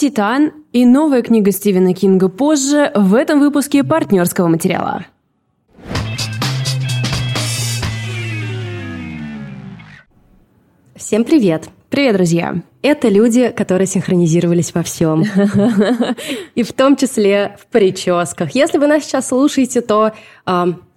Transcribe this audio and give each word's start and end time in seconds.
«Титан» 0.00 0.52
и 0.72 0.86
новая 0.86 1.20
книга 1.20 1.52
Стивена 1.52 1.92
Кинга 1.92 2.30
позже 2.30 2.90
в 2.94 3.14
этом 3.14 3.38
выпуске 3.38 3.84
партнерского 3.84 4.48
материала. 4.48 5.04
Всем 10.96 11.22
привет! 11.22 11.68
Привет, 11.90 12.16
друзья! 12.16 12.62
Это 12.80 13.10
люди, 13.10 13.50
которые 13.50 13.86
синхронизировались 13.86 14.72
во 14.72 14.82
всем. 14.82 15.22
И 16.54 16.62
в 16.62 16.72
том 16.72 16.96
числе 16.96 17.58
в 17.60 17.66
прическах. 17.66 18.54
Если 18.54 18.78
вы 18.78 18.86
нас 18.86 19.04
сейчас 19.04 19.28
слушаете, 19.28 19.82
то 19.82 20.12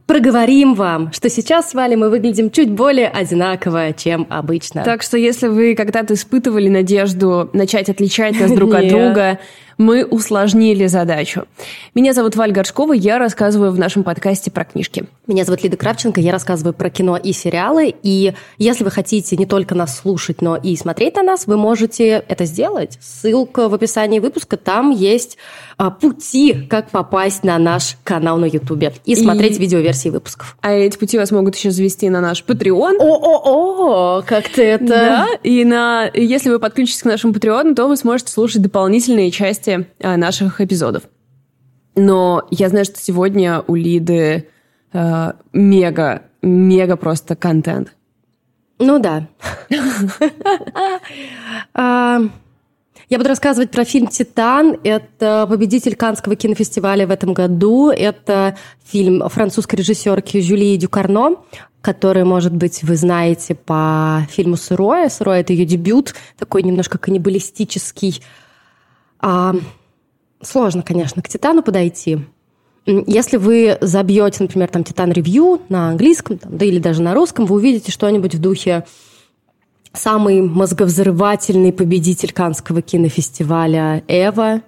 проговорим 0.05 0.73
вам, 0.73 1.11
что 1.13 1.29
сейчас 1.29 1.71
с 1.71 1.73
Валей 1.73 1.95
мы 1.95 2.09
выглядим 2.09 2.51
чуть 2.51 2.69
более 2.69 3.07
одинаково, 3.07 3.93
чем 3.93 4.27
обычно. 4.29 4.83
Так 4.83 5.01
что 5.01 5.17
если 5.17 5.47
вы 5.47 5.75
когда-то 5.75 6.13
испытывали 6.13 6.69
надежду 6.69 7.49
начать 7.53 7.89
отличать 7.89 8.39
нас 8.39 8.51
друг 8.51 8.73
от 8.73 8.87
друга, 8.89 9.39
мы 9.77 10.05
усложнили 10.05 10.87
задачу. 10.87 11.45
Меня 11.95 12.13
зовут 12.13 12.35
Валь 12.35 12.51
Горшкова, 12.51 12.93
я 12.93 13.17
рассказываю 13.17 13.71
в 13.71 13.79
нашем 13.79 14.03
подкасте 14.03 14.51
про 14.51 14.65
книжки. 14.65 15.05
Меня 15.27 15.45
зовут 15.45 15.63
Лида 15.63 15.77
Кравченко, 15.77 16.19
я 16.19 16.31
рассказываю 16.31 16.73
про 16.73 16.89
кино 16.89 17.17
и 17.17 17.31
сериалы. 17.33 17.93
И 18.03 18.33
если 18.57 18.83
вы 18.83 18.91
хотите 18.91 19.37
не 19.37 19.45
только 19.45 19.75
нас 19.75 19.97
слушать, 19.97 20.41
но 20.41 20.57
и 20.57 20.75
смотреть 20.75 21.15
на 21.15 21.23
нас, 21.23 21.47
вы 21.47 21.57
можете 21.57 22.23
это 22.27 22.45
сделать. 22.45 22.97
Ссылка 23.01 23.69
в 23.69 23.73
описании 23.73 24.19
выпуска, 24.19 24.57
там 24.57 24.91
есть 24.91 25.37
а, 25.77 25.89
пути, 25.89 26.67
как 26.69 26.89
попасть 26.89 27.43
на 27.43 27.57
наш 27.57 27.97
канал 28.03 28.37
на 28.37 28.45
Ютубе 28.45 28.93
и 29.05 29.15
смотреть 29.15 29.57
и... 29.57 29.61
видеоверсии 29.61 30.09
выпусков. 30.09 30.57
А 30.61 30.71
эти 30.71 30.97
пути 30.97 31.17
вас 31.17 31.31
могут 31.31 31.55
еще 31.55 31.71
завести 31.71 32.09
на 32.09 32.21
наш 32.21 32.43
Patreon. 32.43 32.97
О-о-о, 32.99 34.21
как 34.21 34.49
ты 34.49 34.63
это... 34.63 34.85
Да, 34.85 35.27
и 35.43 35.63
на... 35.65 36.09
если 36.13 36.49
вы 36.49 36.59
подключитесь 36.59 37.01
к 37.01 37.05
нашему 37.05 37.33
Patreon, 37.33 37.75
то 37.75 37.87
вы 37.87 37.97
сможете 37.97 38.31
слушать 38.31 38.61
дополнительные 38.61 39.31
части 39.31 39.62
а, 39.67 40.17
наших 40.17 40.61
эпизодов. 40.61 41.03
Но 41.95 42.47
я 42.49 42.69
знаю, 42.69 42.85
что 42.85 42.99
сегодня 42.99 43.63
у 43.67 43.75
Лиды 43.75 44.47
э, 44.93 45.31
мега, 45.53 46.23
мега 46.41 46.95
просто 46.95 47.35
контент. 47.35 47.93
Ну 48.79 48.99
да. 48.99 49.27
А, 51.75 52.19
я 53.09 53.17
буду 53.17 53.29
рассказывать 53.29 53.69
про 53.69 53.85
фильм 53.85 54.07
«Титан». 54.07 54.79
Это 54.83 55.45
победитель 55.47 55.95
Канского 55.95 56.35
кинофестиваля 56.35 57.05
в 57.05 57.11
этом 57.11 57.33
году. 57.33 57.91
Это 57.91 58.57
фильм 58.85 59.27
французской 59.29 59.75
режиссерки 59.75 60.41
Жюлии 60.41 60.77
Дюкарно, 60.77 61.35
который, 61.81 62.23
может 62.23 62.53
быть, 62.53 62.81
вы 62.83 62.95
знаете 62.95 63.55
по 63.55 64.25
фильму 64.29 64.55
«Сырое». 64.55 65.09
«Сырое»— 65.09 65.39
это 65.41 65.53
ее 65.53 65.65
дебют, 65.65 66.15
такой 66.37 66.63
немножко 66.63 66.97
каннибалистический. 66.97 68.21
А, 69.23 69.55
сложно, 70.41 70.83
конечно, 70.83 71.21
к 71.21 71.29
«Титану» 71.29 71.63
подойти. 71.63 72.19
Если 72.85 73.37
вы 73.37 73.77
забьете, 73.79 74.43
например, 74.43 74.67
там 74.67 74.83
«Титан 74.83 75.13
Ревью» 75.13 75.61
на 75.69 75.89
английском, 75.89 76.37
там, 76.37 76.57
да 76.57 76.65
или 76.65 76.79
даже 76.79 77.01
на 77.01 77.13
русском, 77.13 77.45
вы 77.45 77.55
увидите 77.55 77.91
что-нибудь 77.91 78.35
в 78.35 78.41
духе 78.41 78.85
самый 79.93 80.41
мозговзрывательный 80.41 81.71
победитель 81.71 82.33
Канского 82.33 82.81
кинофестиваля 82.81 84.03
«Эва», 84.09 84.61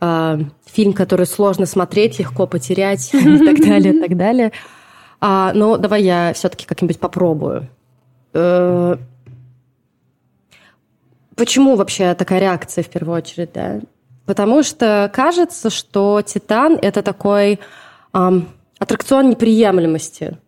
э, 0.00 0.38
фильм, 0.66 0.92
который 0.94 1.26
сложно 1.26 1.66
смотреть, 1.66 2.18
легко 2.18 2.48
потерять 2.48 3.10
и 3.14 3.38
так 3.38 3.60
далее, 3.60 3.94
и 3.94 4.00
так 4.00 4.16
далее. 4.16 4.50
А, 5.20 5.52
но 5.54 5.76
давай 5.76 6.02
я 6.02 6.32
все-таки 6.34 6.66
как-нибудь 6.66 6.98
попробую. 6.98 7.68
Э, 8.32 8.96
почему 11.36 11.76
вообще 11.76 12.14
такая 12.14 12.40
реакция 12.40 12.82
в 12.82 12.88
первую 12.88 13.18
очередь, 13.18 13.52
да? 13.52 13.80
Потому 14.26 14.62
что 14.62 15.10
кажется, 15.12 15.70
что 15.70 16.22
«Титан»— 16.22 16.78
это 16.82 17.02
такой 17.02 17.58
эм, 18.12 18.48
аттракцион 18.78 19.30
неприемлемости. 19.30 20.38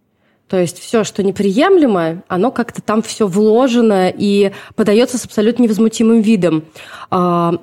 То 0.48 0.58
есть 0.58 0.78
все, 0.78 1.04
что 1.04 1.22
неприемлемо, 1.22 2.22
оно 2.28 2.50
как-то 2.50 2.82
там 2.82 3.02
все 3.02 3.26
вложено 3.26 4.10
и 4.10 4.52
подается 4.76 5.18
с 5.18 5.24
абсолютно 5.24 5.62
невозмутимым 5.62 6.20
видом. 6.20 6.64
А, 7.10 7.54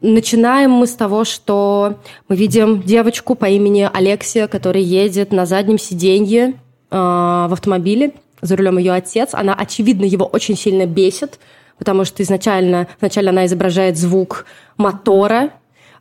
начинаем 0.00 0.70
мы 0.70 0.86
с 0.86 0.94
того, 0.94 1.24
что 1.24 1.98
мы 2.28 2.36
видим 2.36 2.82
девочку 2.82 3.34
по 3.34 3.46
имени 3.46 3.88
Алексия, 3.92 4.46
которая 4.46 4.82
едет 4.82 5.32
на 5.32 5.44
заднем 5.44 5.78
сиденье 5.78 6.54
а, 6.90 7.48
в 7.48 7.52
автомобиле. 7.52 8.14
За 8.40 8.56
рулем 8.56 8.78
ее 8.78 8.92
отец. 8.92 9.30
Она, 9.32 9.54
очевидно, 9.54 10.04
его 10.04 10.26
очень 10.26 10.56
сильно 10.56 10.84
бесит, 10.86 11.38
потому 11.82 12.04
что 12.04 12.22
изначально, 12.22 12.86
вначале 13.00 13.30
она 13.30 13.44
изображает 13.46 13.98
звук 13.98 14.46
мотора, 14.76 15.50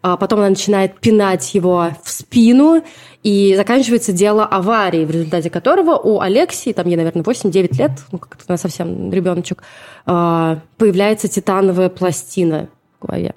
а 0.03 0.15
потом 0.15 0.37
она 0.37 0.49
начинает 0.49 0.99
пинать 0.99 1.55
его 1.55 1.87
в 2.03 2.11
спину, 2.11 2.83
и 3.23 3.55
заканчивается 3.55 4.13
дело 4.13 4.45
аварии, 4.45 5.05
в 5.05 5.09
результате 5.09 5.49
которого 5.49 5.97
у 5.97 6.19
Алексии, 6.19 6.71
там 6.71 6.87
ей, 6.87 6.97
наверное, 6.97 7.23
8-9 7.23 7.77
лет, 7.79 7.91
ну, 8.11 8.19
как-то 8.19 8.43
она 8.47 8.57
совсем 8.57 9.11
ребеночек, 9.11 9.63
а, 10.05 10.59
появляется 10.77 11.27
титановая 11.27 11.89
пластина 11.89 12.69
в 12.99 13.07
голове. 13.07 13.33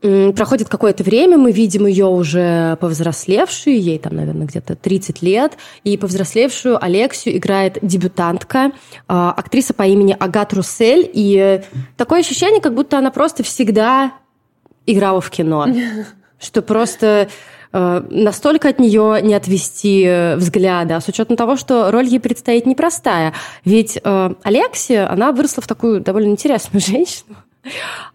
Проходит 0.00 0.68
какое-то 0.68 1.02
время, 1.02 1.38
мы 1.38 1.52
видим 1.52 1.86
ее 1.86 2.04
уже 2.04 2.76
повзрослевшую, 2.80 3.80
ей 3.80 3.98
там, 3.98 4.14
наверное, 4.16 4.46
где-то 4.46 4.76
30 4.76 5.22
лет, 5.22 5.56
и 5.84 5.96
повзрослевшую 5.96 6.82
Алексию 6.82 7.38
играет 7.38 7.78
дебютантка, 7.80 8.72
а, 9.08 9.32
актриса 9.32 9.72
по 9.72 9.84
имени 9.84 10.14
Агат 10.18 10.52
Руссель, 10.52 11.10
и 11.12 11.62
такое 11.96 12.20
ощущение, 12.20 12.60
как 12.60 12.74
будто 12.74 12.98
она 12.98 13.10
просто 13.10 13.42
всегда 13.42 14.12
играла 14.84 15.22
в 15.22 15.30
кино, 15.30 15.66
что 16.38 16.60
просто 16.60 17.28
э, 17.72 18.02
настолько 18.10 18.68
от 18.68 18.78
нее 18.78 19.20
не 19.22 19.32
отвести 19.32 20.04
э, 20.04 20.36
взгляда, 20.36 21.00
с 21.00 21.08
учетом 21.08 21.36
того, 21.36 21.56
что 21.56 21.90
роль 21.90 22.06
ей 22.06 22.20
предстоит 22.20 22.66
непростая. 22.66 23.32
Ведь 23.64 23.98
э, 24.02 24.34
Алексия, 24.42 25.10
она 25.10 25.32
выросла 25.32 25.62
в 25.62 25.66
такую 25.66 26.00
довольно 26.00 26.28
интересную 26.28 26.80
женщину. 26.86 27.36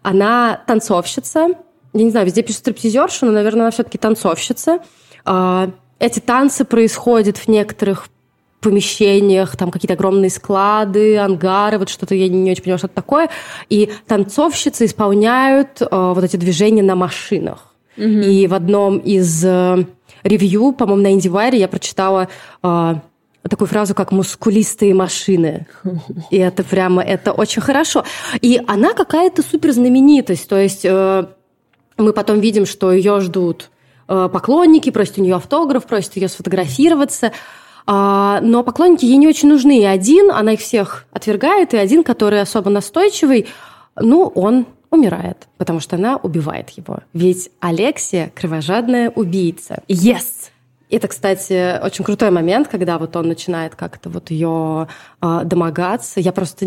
Она 0.02 0.60
танцовщица. 0.66 1.48
Я 1.94 2.04
не 2.04 2.10
знаю, 2.10 2.26
везде 2.26 2.42
пишут 2.42 2.60
стриптизерша, 2.60 3.26
но, 3.26 3.32
наверное, 3.32 3.62
она 3.62 3.70
все-таки 3.70 3.98
танцовщица. 3.98 4.80
Э, 5.26 5.68
эти 5.98 6.20
танцы 6.20 6.64
происходят 6.64 7.36
в 7.36 7.48
некоторых 7.48 8.08
помещениях, 8.60 9.56
там 9.56 9.70
какие-то 9.70 9.94
огромные 9.94 10.30
склады, 10.30 11.18
ангары, 11.18 11.78
вот 11.78 11.88
что-то 11.88 12.14
я 12.14 12.28
не 12.28 12.50
очень 12.50 12.62
понимаю, 12.62 12.78
что 12.78 12.86
это 12.86 12.94
такое. 12.94 13.28
И 13.68 13.92
танцовщицы 14.06 14.86
исполняют 14.86 15.82
э, 15.82 15.86
вот 15.90 16.24
эти 16.24 16.36
движения 16.36 16.82
на 16.82 16.94
машинах. 16.94 17.74
Mm-hmm. 17.96 18.24
И 18.24 18.46
в 18.46 18.54
одном 18.54 18.98
из 18.98 19.44
э, 19.44 19.84
ревью, 20.22 20.72
по-моему, 20.72 21.02
на 21.02 21.14
IndieWire 21.14 21.56
я 21.56 21.68
прочитала 21.68 22.28
э, 22.62 22.94
такую 23.48 23.68
фразу, 23.68 23.94
как 23.94 24.12
«мускулистые 24.12 24.94
машины». 24.94 25.66
И 26.30 26.38
это 26.38 26.62
прямо, 26.62 27.02
это 27.02 27.32
очень 27.32 27.60
хорошо. 27.60 28.04
И 28.40 28.60
она 28.66 28.94
какая-то 28.94 29.42
супер 29.42 29.72
знаменитость. 29.72 30.48
То 30.48 30.56
есть 30.56 30.84
э, 30.84 31.26
мы 31.96 32.12
потом 32.12 32.40
видим, 32.40 32.66
что 32.66 32.92
ее 32.92 33.20
ждут 33.20 33.70
э, 34.08 34.28
поклонники, 34.32 34.90
просят 34.90 35.18
у 35.18 35.22
нее 35.22 35.36
автограф, 35.36 35.86
просят 35.86 36.16
ее 36.16 36.28
сфотографироваться. 36.28 37.32
А, 37.86 38.40
но 38.42 38.62
поклонники 38.62 39.04
ей 39.04 39.16
не 39.16 39.28
очень 39.28 39.48
нужны. 39.48 39.80
И 39.80 39.84
один, 39.84 40.30
она 40.30 40.52
их 40.52 40.60
всех 40.60 41.06
отвергает, 41.12 41.74
и 41.74 41.76
один, 41.76 42.04
который 42.04 42.40
особо 42.40 42.70
настойчивый, 42.70 43.48
ну, 43.96 44.26
он 44.34 44.66
умирает, 44.90 45.48
потому 45.56 45.80
что 45.80 45.96
она 45.96 46.16
убивает 46.16 46.70
его. 46.70 47.00
Ведь 47.12 47.50
Алексия– 47.60 48.30
кровожадная 48.34 49.10
убийца. 49.10 49.82
Yes! 49.88 50.41
Это, 50.96 51.08
кстати, 51.08 51.80
очень 51.82 52.04
крутой 52.04 52.30
момент, 52.30 52.68
когда 52.68 52.98
вот 52.98 53.16
он 53.16 53.26
начинает 53.26 53.74
как-то 53.74 54.10
вот 54.10 54.30
ее 54.30 54.88
э, 55.22 55.40
домогаться. 55.44 56.20
Я 56.20 56.32
просто 56.32 56.66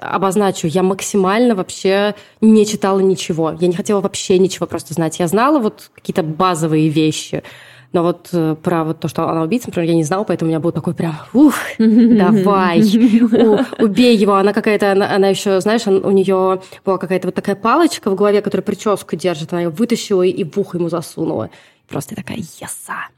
обозначу, 0.00 0.66
я 0.66 0.82
максимально 0.82 1.54
вообще 1.54 2.14
не 2.40 2.66
читала 2.66 3.00
ничего. 3.00 3.56
Я 3.58 3.66
не 3.66 3.74
хотела 3.74 4.00
вообще 4.00 4.38
ничего 4.38 4.66
просто 4.66 4.94
знать. 4.94 5.18
Я 5.18 5.26
знала 5.26 5.58
вот 5.58 5.90
какие-то 5.94 6.22
базовые 6.22 6.88
вещи– 6.88 7.42
но 7.94 8.02
вот 8.02 8.30
э, 8.32 8.56
про 8.60 8.82
вот 8.82 8.98
то, 8.98 9.06
что 9.06 9.28
она 9.28 9.42
убийца, 9.42 9.68
например, 9.68 9.90
я 9.90 9.94
не 9.94 10.02
знала, 10.02 10.24
поэтому 10.24 10.48
у 10.48 10.50
меня 10.50 10.58
был 10.58 10.72
такой 10.72 10.94
прям, 10.94 11.14
ух, 11.32 11.54
давай, 11.78 12.80
убей 13.78 14.16
его. 14.16 14.34
Она 14.34 14.52
какая-то, 14.52 14.90
она, 14.90 15.14
она 15.14 15.28
еще, 15.28 15.60
знаешь, 15.60 15.86
у 15.86 16.10
нее 16.10 16.60
была 16.84 16.98
какая-то 16.98 17.28
вот 17.28 17.36
такая 17.36 17.54
палочка 17.54 18.10
в 18.10 18.16
голове, 18.16 18.42
которая 18.42 18.64
прическу 18.64 19.14
держит. 19.14 19.52
Она 19.52 19.62
ее 19.62 19.68
вытащила 19.68 20.22
и 20.22 20.42
в 20.42 20.58
ухо 20.58 20.78
ему 20.78 20.88
засунула. 20.88 21.50
Просто 21.88 22.14
такая, 22.14 22.38
еса. 22.38 23.08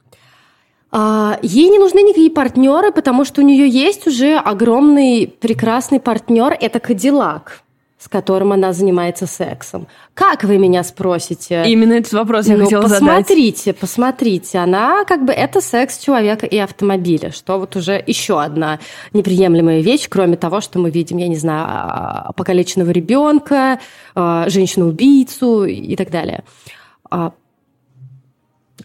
А, 0.93 1.39
ей 1.43 1.69
не 1.69 1.79
нужны 1.79 2.03
никакие 2.03 2.31
партнеры, 2.31 2.93
потому 2.93 3.25
что 3.25 3.43
у 3.43 3.45
нее 3.45 3.69
есть 3.69 4.07
уже 4.07 4.37
огромный 4.37 5.27
прекрасный 5.27 6.01
партнер. 6.01 6.57
Это 6.59 6.81
Кадиллак 6.81 7.63
с 7.99 8.09
которым 8.09 8.53
она 8.53 8.73
занимается 8.73 9.27
сексом. 9.27 9.89
Как 10.15 10.45
вы 10.45 10.59
меня 10.59 10.85
спросите? 10.85 11.65
Именно 11.67 11.95
этот 11.95 12.13
вопрос 12.13 12.47
я 12.47 12.57
ну, 12.57 12.65
хотела 12.65 12.83
посмотрите, 12.83 13.65
задать. 13.65 13.81
Посмотрите, 13.81 14.59
она 14.59 15.05
как 15.05 15.25
бы 15.25 15.33
это 15.33 15.61
секс 15.61 15.99
человека 15.99 16.47
и 16.47 16.57
автомобиля, 16.59 17.33
что 17.33 17.59
вот 17.59 17.75
уже 17.75 18.01
еще 18.07 18.41
одна 18.41 18.79
неприемлемая 19.13 19.81
вещь, 19.81 20.09
кроме 20.09 20.37
того, 20.37 20.61
что 20.61 20.79
мы 20.79 20.91
видим, 20.91 21.17
я 21.17 21.27
не 21.27 21.37
знаю, 21.37 21.67
а, 21.69 22.33
покалеченного 22.37 22.91
ребенка, 22.91 23.81
а, 24.15 24.49
женщину-убийцу 24.49 25.65
и 25.65 25.97
так 25.97 26.11
далее. 26.11 26.45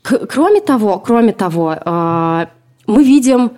А, 0.04 0.26
кроме 0.26 0.62
того, 0.62 1.00
кроме 1.00 1.34
того, 1.34 1.76
мы 2.88 3.04
видим, 3.04 3.52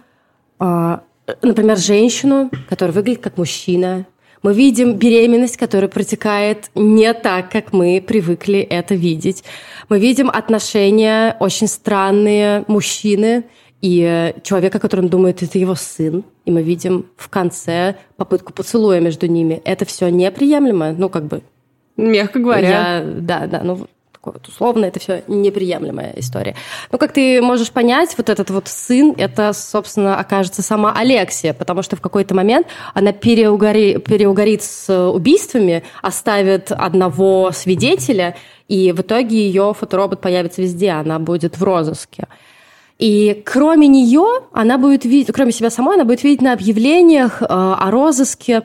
например, 0.59 1.77
женщину, 1.77 2.49
которая 2.69 2.93
выглядит 2.93 3.21
как 3.21 3.37
мужчина, 3.37 4.05
мы 4.41 4.53
видим 4.53 4.95
беременность, 4.95 5.55
которая 5.55 5.89
протекает 5.89 6.69
не 6.75 7.13
так, 7.13 7.49
как 7.49 7.71
мы 7.71 8.03
привыкли 8.05 8.59
это 8.59 8.93
видеть. 8.93 9.43
Мы 9.87 9.99
видим 9.99 10.29
отношения 10.29 11.37
очень 11.39 11.67
странные 11.67 12.65
мужчины 12.67 13.45
и 13.79 14.33
человека, 14.43 14.79
который 14.79 15.07
думает, 15.09 15.41
это 15.43 15.57
его 15.57 15.75
сын. 15.75 16.25
И 16.43 16.51
мы 16.51 16.61
видим 16.61 17.05
в 17.15 17.29
конце 17.29 17.95
попытку 18.17 18.51
поцелуя 18.51 18.99
между 18.99 19.27
ними. 19.27 19.61
Это 19.63 19.85
все 19.85 20.09
неприемлемо. 20.09 20.91
Ну, 20.91 21.07
как 21.07 21.25
бы... 21.25 21.41
Мягко 21.95 22.39
говоря. 22.39 22.97
Я, 22.97 23.03
да, 23.05 23.47
да. 23.47 23.61
Ну, 23.63 23.87
такое 24.23 24.39
вот 24.39 24.47
условно, 24.47 24.85
это 24.85 25.01
все 25.01 25.23
неприемлемая 25.27 26.13
история. 26.15 26.55
Но 26.91 26.97
как 26.97 27.11
ты 27.11 27.41
можешь 27.41 27.71
понять, 27.71 28.15
вот 28.17 28.29
этот 28.29 28.51
вот 28.51 28.69
сын, 28.69 29.13
это, 29.17 29.51
собственно, 29.51 30.17
окажется 30.17 30.61
сама 30.61 30.93
Алексия, 30.93 31.53
потому 31.53 31.81
что 31.81 31.97
в 31.97 32.01
какой-то 32.01 32.33
момент 32.33 32.67
она 32.93 33.11
переугори, 33.11 33.97
переугорит 33.97 34.63
с 34.63 35.09
убийствами, 35.09 35.83
оставит 36.01 36.71
одного 36.71 37.51
свидетеля, 37.51 38.37
и 38.69 38.93
в 38.93 39.01
итоге 39.01 39.35
ее 39.35 39.73
фоторобот 39.77 40.21
появится 40.21 40.61
везде, 40.61 40.91
она 40.91 41.19
будет 41.19 41.57
в 41.57 41.63
розыске. 41.63 42.27
И 42.99 43.43
кроме 43.45 43.89
нее, 43.89 44.25
она 44.53 44.77
будет 44.77 45.03
видеть, 45.03 45.33
кроме 45.35 45.51
себя 45.51 45.69
самой, 45.69 45.95
она 45.95 46.05
будет 46.05 46.23
видеть 46.23 46.41
на 46.41 46.53
объявлениях 46.53 47.41
э, 47.41 47.45
о 47.49 47.91
розыске 47.91 48.63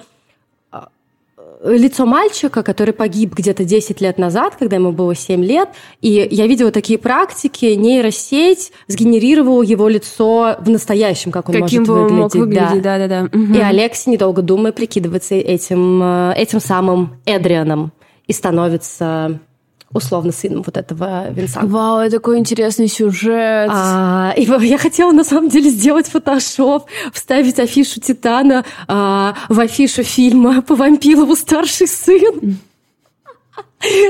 лицо 1.64 2.06
мальчика, 2.06 2.62
который 2.62 2.94
погиб 2.94 3.34
где-то 3.34 3.64
10 3.64 4.00
лет 4.00 4.18
назад, 4.18 4.56
когда 4.58 4.76
ему 4.76 4.92
было 4.92 5.14
7 5.14 5.44
лет, 5.44 5.70
и 6.00 6.28
я 6.30 6.46
видела 6.46 6.70
такие 6.70 6.98
практики, 6.98 7.66
нейросеть 7.66 8.72
сгенерировала 8.86 9.62
его 9.62 9.88
лицо 9.88 10.56
в 10.60 10.68
настоящем, 10.70 11.32
как 11.32 11.48
он 11.48 11.54
Каким 11.54 11.82
может 11.82 11.88
выглядеть. 11.88 12.18
Мог 12.18 12.34
выглядеть 12.34 12.82
да. 12.82 12.98
Да, 12.98 13.08
да, 13.08 13.28
да. 13.28 13.38
Угу. 13.38 13.54
И 13.54 13.58
Алекси, 13.60 14.10
недолго 14.10 14.42
думая, 14.42 14.72
прикидывается 14.72 15.34
этим, 15.34 16.02
э, 16.02 16.34
этим 16.36 16.60
самым 16.60 17.20
Эдрианом 17.24 17.92
и 18.26 18.32
становится 18.32 19.40
условно 19.92 20.32
сыном 20.32 20.62
вот 20.64 20.76
этого 20.76 21.30
Винсана. 21.30 21.66
Вау, 21.66 21.98
это 22.00 22.16
такой 22.16 22.38
интересный 22.38 22.88
сюжет. 22.88 23.70
А, 23.72 24.34
и 24.36 24.42
я 24.42 24.78
хотела 24.78 25.12
на 25.12 25.24
самом 25.24 25.48
деле 25.48 25.70
сделать 25.70 26.08
фотошоп, 26.08 26.86
вставить 27.12 27.58
афишу 27.58 28.00
Титана 28.00 28.64
а, 28.86 29.34
в 29.48 29.58
афишу 29.58 30.02
фильма 30.02 30.62
по 30.62 30.74
Вампилову 30.74 31.34
старший 31.36 31.88
сын. 31.88 32.58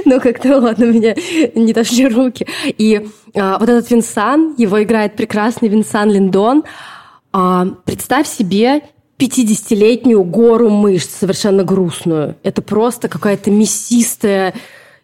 Ну, 0.05 0.21
как-то, 0.21 0.59
ладно, 0.61 0.85
меня 0.85 1.15
не 1.55 1.73
дошли 1.73 2.09
руки. 2.09 2.47
И 2.67 3.07
а, 3.35 3.59
вот 3.59 3.69
этот 3.69 3.91
Винсан, 3.91 4.55
его 4.57 4.83
играет 4.83 5.15
прекрасный 5.15 5.69
Винсан 5.69 6.11
Линдон. 6.11 6.65
А, 7.33 7.67
представь 7.85 8.27
себе 8.27 8.83
50-летнюю 9.19 10.25
гору 10.25 10.71
мышц, 10.71 11.11
совершенно 11.21 11.65
грустную. 11.65 12.37
Это 12.43 12.63
просто 12.63 13.09
какая-то 13.09 13.51
мясистая 13.51 14.55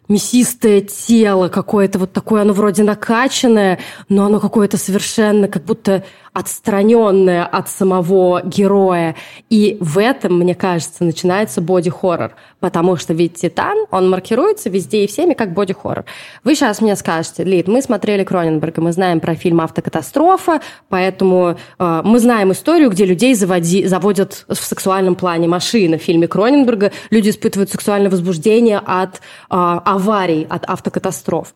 мясистое 0.07 0.81
тело 0.81 1.47
какое-то 1.49 1.99
вот 1.99 2.13
такое, 2.13 2.41
оно 2.41 2.53
вроде 2.53 2.83
накачанное, 2.83 3.79
но 4.09 4.25
оно 4.25 4.39
какое-то 4.39 4.77
совершенно 4.77 5.47
как 5.47 5.63
будто 5.63 6.03
отстраненное 6.35 7.45
от 7.45 7.69
самого 7.69 8.41
героя. 8.43 9.15
И 9.49 9.77
в 9.79 9.97
этом, 9.97 10.37
мне 10.37 10.53
кажется, 10.53 11.05
начинается 11.05 11.61
боди-хоррор. 11.61 12.35
Потому 12.59 12.97
что 12.97 13.13
ведь 13.13 13.35
«Титан», 13.35 13.85
он 13.89 14.09
маркируется 14.09 14.69
везде 14.69 15.05
и 15.05 15.07
всеми 15.07 15.33
как 15.33 15.53
боди-хоррор. 15.53 16.03
Вы 16.43 16.55
сейчас 16.55 16.81
мне 16.81 16.97
скажете, 16.97 17.45
Лид, 17.45 17.69
мы 17.69 17.81
смотрели 17.81 18.25
Кроненберга, 18.25 18.81
мы 18.81 18.91
знаем 18.91 19.21
про 19.21 19.35
фильм 19.35 19.61
«Автокатастрофа», 19.61 20.59
поэтому 20.89 21.55
э, 21.79 22.01
мы 22.03 22.19
знаем 22.19 22.51
историю, 22.51 22.89
где 22.89 23.05
людей 23.05 23.33
заводи, 23.33 23.85
заводят 23.85 24.43
в 24.49 24.55
сексуальном 24.55 25.15
плане 25.15 25.47
машины. 25.47 25.97
В 25.97 26.01
фильме 26.01 26.27
Кроненберга 26.27 26.91
люди 27.11 27.29
испытывают 27.29 27.71
сексуальное 27.71 28.11
возбуждение 28.11 28.81
от 28.85 29.15
э, 29.15 29.19
аварий, 29.49 30.45
от 30.49 30.65
автокатастроф. 30.69 31.53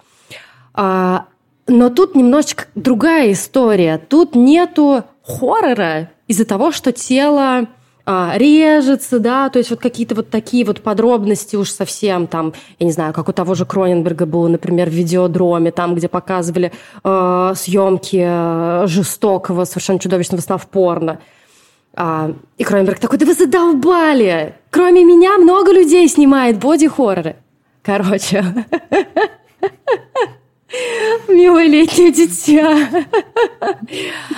А, 0.73 1.25
но 1.69 1.89
тут 1.89 2.15
немножечко 2.15 2.65
другая 2.75 3.31
история. 3.31 3.97
Тут 3.97 4.35
нету 4.35 5.03
хоррора 5.23 6.11
из-за 6.27 6.45
того, 6.45 6.71
что 6.71 6.91
тело 6.91 7.67
а, 8.05 8.33
режется, 8.35 9.19
да, 9.19 9.49
то 9.49 9.59
есть 9.59 9.69
вот 9.69 9.79
какие-то 9.79 10.15
вот 10.15 10.29
такие 10.29 10.65
вот 10.65 10.81
подробности 10.81 11.55
уж 11.55 11.69
совсем 11.69 12.25
там, 12.25 12.53
я 12.79 12.85
не 12.87 12.91
знаю, 12.91 13.13
как 13.13 13.29
у 13.29 13.33
того 13.33 13.53
же 13.53 13.65
Кроненберга 13.65 14.25
было, 14.25 14.47
например, 14.47 14.89
в 14.89 14.93
видеодроме, 14.93 15.71
там, 15.71 15.93
где 15.93 16.07
показывали 16.07 16.71
э, 17.03 17.53
съемки 17.55 18.23
э, 18.25 18.87
жестокого, 18.87 19.65
совершенно 19.65 19.99
чудовищного 19.99 20.41
сна 20.41 20.57
в 20.57 20.67
порно. 20.67 21.19
А, 21.93 22.33
и 22.57 22.63
Кроненберг 22.63 22.99
такой, 22.99 23.19
да 23.19 23.27
вы 23.27 23.33
задолбали! 23.33 24.55
Кроме 24.71 25.03
меня 25.03 25.37
много 25.37 25.71
людей 25.71 26.07
снимает 26.07 26.57
боди-хорроры. 26.57 27.35
Короче. 27.83 28.43
Милое 31.27 31.65
летнее 31.65 32.11
дитя. 32.11 33.05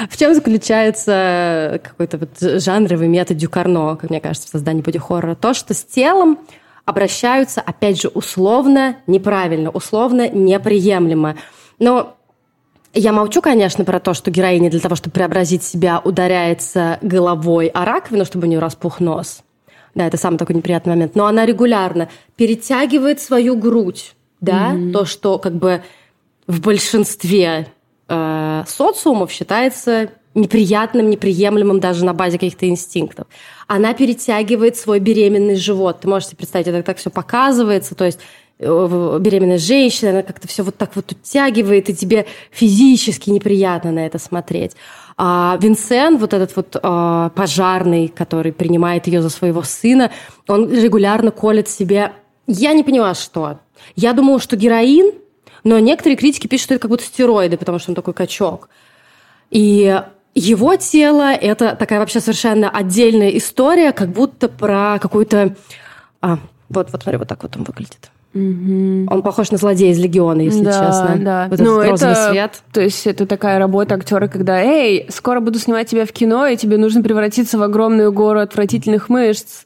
В 0.10 0.18
чем 0.18 0.34
заключается 0.34 1.82
какой-то 1.84 2.18
вот 2.18 2.30
жанровый 2.40 3.08
метод 3.08 3.38
Дюкарно, 3.38 3.96
как 3.98 4.10
мне 4.10 4.22
кажется, 4.22 4.48
в 4.48 4.52
создании 4.52 4.82
боди-хоррора? 4.82 5.36
То, 5.36 5.54
что 5.54 5.74
с 5.74 5.84
телом 5.84 6.40
обращаются, 6.86 7.62
опять 7.62 8.02
же, 8.02 8.08
условно 8.08 8.98
неправильно, 9.08 9.70
условно 9.70 10.30
неприемлемо. 10.30 11.36
Но 11.80 12.16
я 12.94 13.12
молчу, 13.12 13.42
конечно, 13.42 13.84
про 13.86 14.00
то, 14.00 14.14
что 14.14 14.32
героиня 14.32 14.70
для 14.70 14.80
того, 14.80 14.96
чтобы 14.96 15.14
преобразить 15.14 15.64
себя, 15.64 16.02
ударяется 16.04 16.98
головой 17.02 17.68
о 17.68 17.86
раковину, 17.86 18.26
чтобы 18.26 18.48
у 18.48 18.50
нее 18.50 18.60
распух 18.60 19.00
нос. 19.00 19.44
Да, 19.96 20.08
это 20.08 20.18
самый 20.18 20.38
такой 20.38 20.56
неприятный 20.56 20.94
момент. 20.94 21.16
Но 21.16 21.26
она 21.26 21.46
регулярно 21.46 22.10
перетягивает 22.38 23.20
свою 23.20 23.58
грудь, 23.58 24.16
да, 24.40 24.72
mm-hmm. 24.72 24.92
то, 24.92 25.06
что 25.06 25.38
как 25.38 25.54
бы 25.56 25.84
в 26.52 26.60
большинстве 26.60 27.68
э, 28.10 28.64
социумов 28.68 29.32
считается 29.32 30.12
неприятным, 30.34 31.10
неприемлемым 31.10 31.80
даже 31.80 32.06
на 32.06 32.14
базе 32.14 32.38
каких-то 32.38 32.68
инстинктов. 32.68 33.28
Она 33.68 33.94
перетягивает 33.94 34.76
свой 34.78 35.00
беременный 35.00 35.56
живот. 35.56 36.02
Ты 36.02 36.08
можешь 36.08 36.30
себе 36.30 36.38
представить, 36.38 36.68
это 36.68 36.84
так 36.84 36.98
все 36.98 37.10
показывается, 37.10 37.96
то 37.96 38.06
есть 38.06 38.20
э, 38.60 39.18
беременная 39.20 39.58
женщина, 39.58 40.12
она 40.12 40.24
как-то 40.24 40.48
все 40.50 40.64
вот 40.64 40.76
так 40.78 40.96
вот 40.96 41.12
утягивает, 41.12 41.90
и 41.90 41.96
тебе 41.96 42.26
физически 42.52 43.30
неприятно 43.30 43.92
на 43.92 44.06
это 44.06 44.20
смотреть. 44.20 44.74
А 45.18 45.58
Винсен, 45.62 46.18
вот 46.18 46.34
этот 46.34 46.56
вот 46.56 46.78
а, 46.82 47.30
пожарный, 47.30 48.08
который 48.08 48.52
принимает 48.52 49.08
ее 49.08 49.22
за 49.22 49.30
своего 49.30 49.62
сына, 49.62 50.12
он 50.48 50.70
регулярно 50.72 51.32
колет 51.32 51.70
себе... 51.70 52.14
Я 52.48 52.74
не 52.74 52.84
поняла, 52.84 53.14
что. 53.14 53.60
Я 53.96 54.14
думала, 54.14 54.40
что 54.40 54.56
героин, 54.56 55.14
но 55.64 55.80
некоторые 55.80 56.18
критики 56.18 56.48
пишут, 56.48 56.66
что 56.66 56.74
это 56.76 56.82
как 56.82 56.92
будто 56.92 57.04
стероиды, 57.04 57.58
потому 57.58 57.80
что 57.80 57.92
он 57.92 57.96
такой 57.96 58.14
качок. 58.14 58.70
И 59.50 60.02
его 60.34 60.76
тело– 60.78 61.34
это 61.34 61.76
такая 61.76 62.00
вообще 62.00 62.20
совершенно 62.20 62.70
отдельная 62.70 63.30
история, 63.30 63.92
как 63.92 64.10
будто 64.10 64.48
про 64.48 64.98
какую-то... 65.00 65.56
А, 66.22 66.38
вот, 66.70 66.92
вот 66.92 67.04
смотри, 67.04 67.18
вот 67.18 67.28
так 67.28 67.44
вот 67.44 67.56
он 67.58 67.64
выглядит. 67.64 68.12
Угу. 68.34 69.14
Он 69.14 69.22
похож 69.24 69.52
на 69.52 69.58
злодея 69.58 69.92
из 69.92 70.00
Легиона, 70.00 70.42
если 70.42 70.64
да, 70.64 70.72
честно. 70.72 71.18
Да, 71.20 71.48
вот 71.50 71.60
ну, 71.60 71.82
розовый 71.82 72.14
это, 72.14 72.30
свет. 72.30 72.62
То 72.72 72.82
есть 72.82 73.06
это 73.06 73.26
такая 73.26 73.60
работа 73.60 73.96
актера, 73.96 74.28
когда, 74.28 74.62
эй, 74.62 75.06
скоро 75.10 75.42
буду 75.42 75.60
снимать 75.60 75.90
тебя 75.90 76.06
в 76.06 76.14
кино, 76.14 76.48
и 76.48 76.56
тебе 76.56 76.78
нужно 76.78 77.04
превратиться 77.04 77.58
в 77.58 77.64
огромную 77.64 78.14
гору 78.14 78.40
отвратительных 78.40 79.10
мышц. 79.10 79.66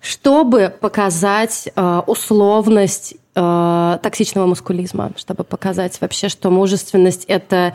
Чтобы 0.00 0.72
показать 0.80 1.68
э, 1.74 2.00
условность 2.06 3.16
э, 3.38 3.98
токсичного 4.02 4.46
мускулизма, 4.46 5.12
чтобы 5.16 5.44
показать 5.44 6.00
вообще, 6.00 6.28
что 6.28 6.50
мужественность 6.50 7.24
это, 7.26 7.74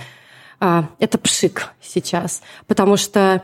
э, 0.59 0.83
это 0.99 1.17
пшик 1.17 1.69
сейчас. 1.81 2.41
Потому 2.67 2.97
что 2.97 3.41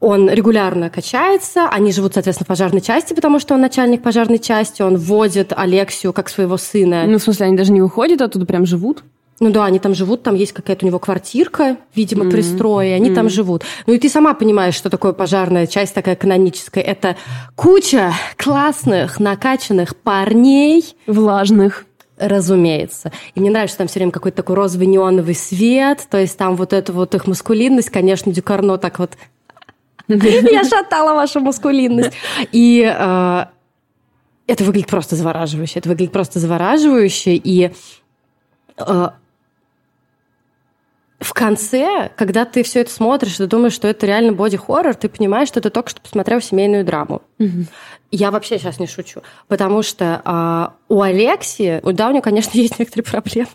он 0.00 0.28
регулярно 0.28 0.90
качается, 0.90 1.68
они 1.68 1.92
живут, 1.92 2.14
соответственно, 2.14 2.44
в 2.44 2.48
пожарной 2.48 2.80
части, 2.80 3.14
потому 3.14 3.38
что 3.38 3.54
он 3.54 3.60
начальник 3.60 4.02
пожарной 4.02 4.40
части, 4.40 4.82
он 4.82 4.96
вводит 4.96 5.52
Алексию 5.56 6.12
как 6.12 6.28
своего 6.28 6.56
сына. 6.56 7.04
Ну, 7.06 7.18
в 7.18 7.22
смысле, 7.22 7.46
они 7.46 7.56
даже 7.56 7.72
не 7.72 7.80
уходят 7.80 8.20
оттуда, 8.20 8.44
прям 8.44 8.66
живут? 8.66 9.04
Ну 9.42 9.50
да, 9.50 9.64
они 9.64 9.80
там 9.80 9.92
живут, 9.92 10.22
там 10.22 10.36
есть 10.36 10.52
какая-то 10.52 10.86
у 10.86 10.88
него 10.88 11.00
квартирка, 11.00 11.76
видимо, 11.96 12.24
mm-hmm. 12.24 12.30
пристрой, 12.30 12.90
и 12.90 12.92
они 12.92 13.10
mm-hmm. 13.10 13.14
там 13.16 13.28
живут. 13.28 13.64
Ну 13.88 13.94
и 13.94 13.98
ты 13.98 14.08
сама 14.08 14.34
понимаешь, 14.34 14.76
что 14.76 14.88
такое 14.88 15.12
пожарная 15.12 15.66
часть 15.66 15.94
такая 15.94 16.14
каноническая. 16.14 16.84
Это 16.84 17.16
куча 17.56 18.12
классных, 18.36 19.18
накачанных 19.18 19.96
парней. 19.96 20.94
Влажных. 21.08 21.86
Разумеется. 22.18 23.10
И 23.34 23.40
мне 23.40 23.50
нравится, 23.50 23.72
что 23.72 23.78
там 23.78 23.88
все 23.88 23.98
время 23.98 24.12
какой-то 24.12 24.36
такой 24.36 24.54
розовый 24.54 24.86
неоновый 24.86 25.34
свет, 25.34 26.06
то 26.08 26.18
есть 26.18 26.38
там 26.38 26.54
вот 26.54 26.72
эта 26.72 26.92
вот 26.92 27.12
их 27.16 27.26
маскулинность, 27.26 27.90
конечно, 27.90 28.32
Дюкарно 28.32 28.78
так 28.78 29.00
вот... 29.00 29.14
Я 30.06 30.62
шатала 30.62 31.14
вашу 31.14 31.40
маскулинность. 31.40 32.12
И 32.52 32.80
э, 32.84 33.44
это 34.46 34.62
выглядит 34.62 34.88
просто 34.88 35.16
завораживающе. 35.16 35.80
Это 35.80 35.88
выглядит 35.88 36.12
просто 36.12 36.38
завораживающе. 36.38 37.34
И 37.34 37.72
э, 38.78 39.08
в 41.22 41.32
конце, 41.32 42.10
когда 42.16 42.44
ты 42.44 42.62
все 42.62 42.80
это 42.80 42.90
смотришь, 42.90 43.36
ты 43.36 43.46
думаешь, 43.46 43.72
что 43.72 43.88
это 43.88 44.06
реально 44.06 44.32
боди-хоррор, 44.32 44.94
ты 44.94 45.08
понимаешь, 45.08 45.48
что 45.48 45.60
ты 45.60 45.70
только 45.70 45.90
что 45.90 46.00
посмотрел 46.00 46.40
семейную 46.40 46.84
драму. 46.84 47.22
Угу. 47.38 47.66
Я 48.10 48.30
вообще 48.30 48.58
сейчас 48.58 48.78
не 48.78 48.86
шучу, 48.86 49.22
потому 49.48 49.82
что 49.82 50.20
а, 50.24 50.74
у 50.88 51.00
Алексии, 51.00 51.80
да, 51.92 52.08
у 52.08 52.12
нее, 52.12 52.22
конечно, 52.22 52.50
есть 52.58 52.78
некоторые 52.78 53.04
проблемы, 53.04 53.48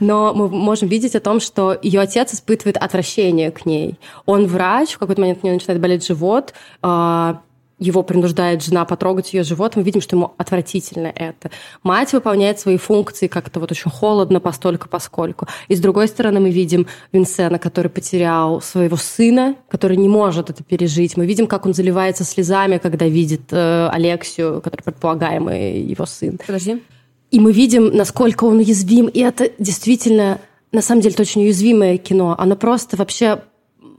но 0.00 0.34
мы 0.34 0.48
можем 0.48 0.88
видеть 0.88 1.14
о 1.14 1.20
том, 1.20 1.40
что 1.40 1.78
ее 1.82 2.00
отец 2.00 2.34
испытывает 2.34 2.76
отвращение 2.76 3.50
к 3.50 3.66
ней. 3.66 3.98
Он 4.26 4.46
врач, 4.46 4.92
в 4.92 4.98
какой-то 4.98 5.20
момент 5.20 5.40
у 5.42 5.46
нее 5.46 5.54
начинает 5.54 5.80
болеть 5.80 6.06
живот, 6.06 6.54
а, 6.82 7.42
его 7.78 8.02
принуждает 8.02 8.62
жена 8.62 8.84
потрогать 8.84 9.32
ее 9.34 9.42
живот, 9.42 9.76
мы 9.76 9.82
видим, 9.82 10.00
что 10.00 10.16
ему 10.16 10.32
отвратительно 10.38 11.08
это. 11.08 11.50
Мать 11.82 12.12
выполняет 12.12 12.60
свои 12.60 12.76
функции 12.76 13.26
как-то 13.26 13.60
вот 13.60 13.72
очень 13.72 13.90
холодно, 13.90 14.40
постолько, 14.40 14.88
поскольку. 14.88 15.46
И 15.68 15.74
с 15.74 15.80
другой 15.80 16.08
стороны 16.08 16.40
мы 16.40 16.50
видим 16.50 16.86
Винсена, 17.12 17.58
который 17.58 17.90
потерял 17.90 18.60
своего 18.60 18.96
сына, 18.96 19.56
который 19.68 19.96
не 19.96 20.08
может 20.08 20.50
это 20.50 20.62
пережить. 20.62 21.16
Мы 21.16 21.26
видим, 21.26 21.46
как 21.46 21.66
он 21.66 21.74
заливается 21.74 22.24
слезами, 22.24 22.78
когда 22.78 23.06
видит 23.06 23.42
э, 23.50 23.88
Алексию, 23.88 24.60
который 24.62 24.82
предполагаемый 24.82 25.80
его 25.80 26.06
сын. 26.06 26.38
Подожди. 26.46 26.82
И 27.30 27.40
мы 27.40 27.52
видим, 27.52 27.88
насколько 27.88 28.44
он 28.44 28.58
уязвим. 28.58 29.06
И 29.06 29.18
это 29.18 29.50
действительно, 29.58 30.40
на 30.70 30.82
самом 30.82 31.00
деле, 31.00 31.14
это 31.14 31.22
очень 31.22 31.42
уязвимое 31.42 31.98
кино. 31.98 32.36
Оно 32.38 32.54
просто 32.54 32.96
вообще 32.96 33.42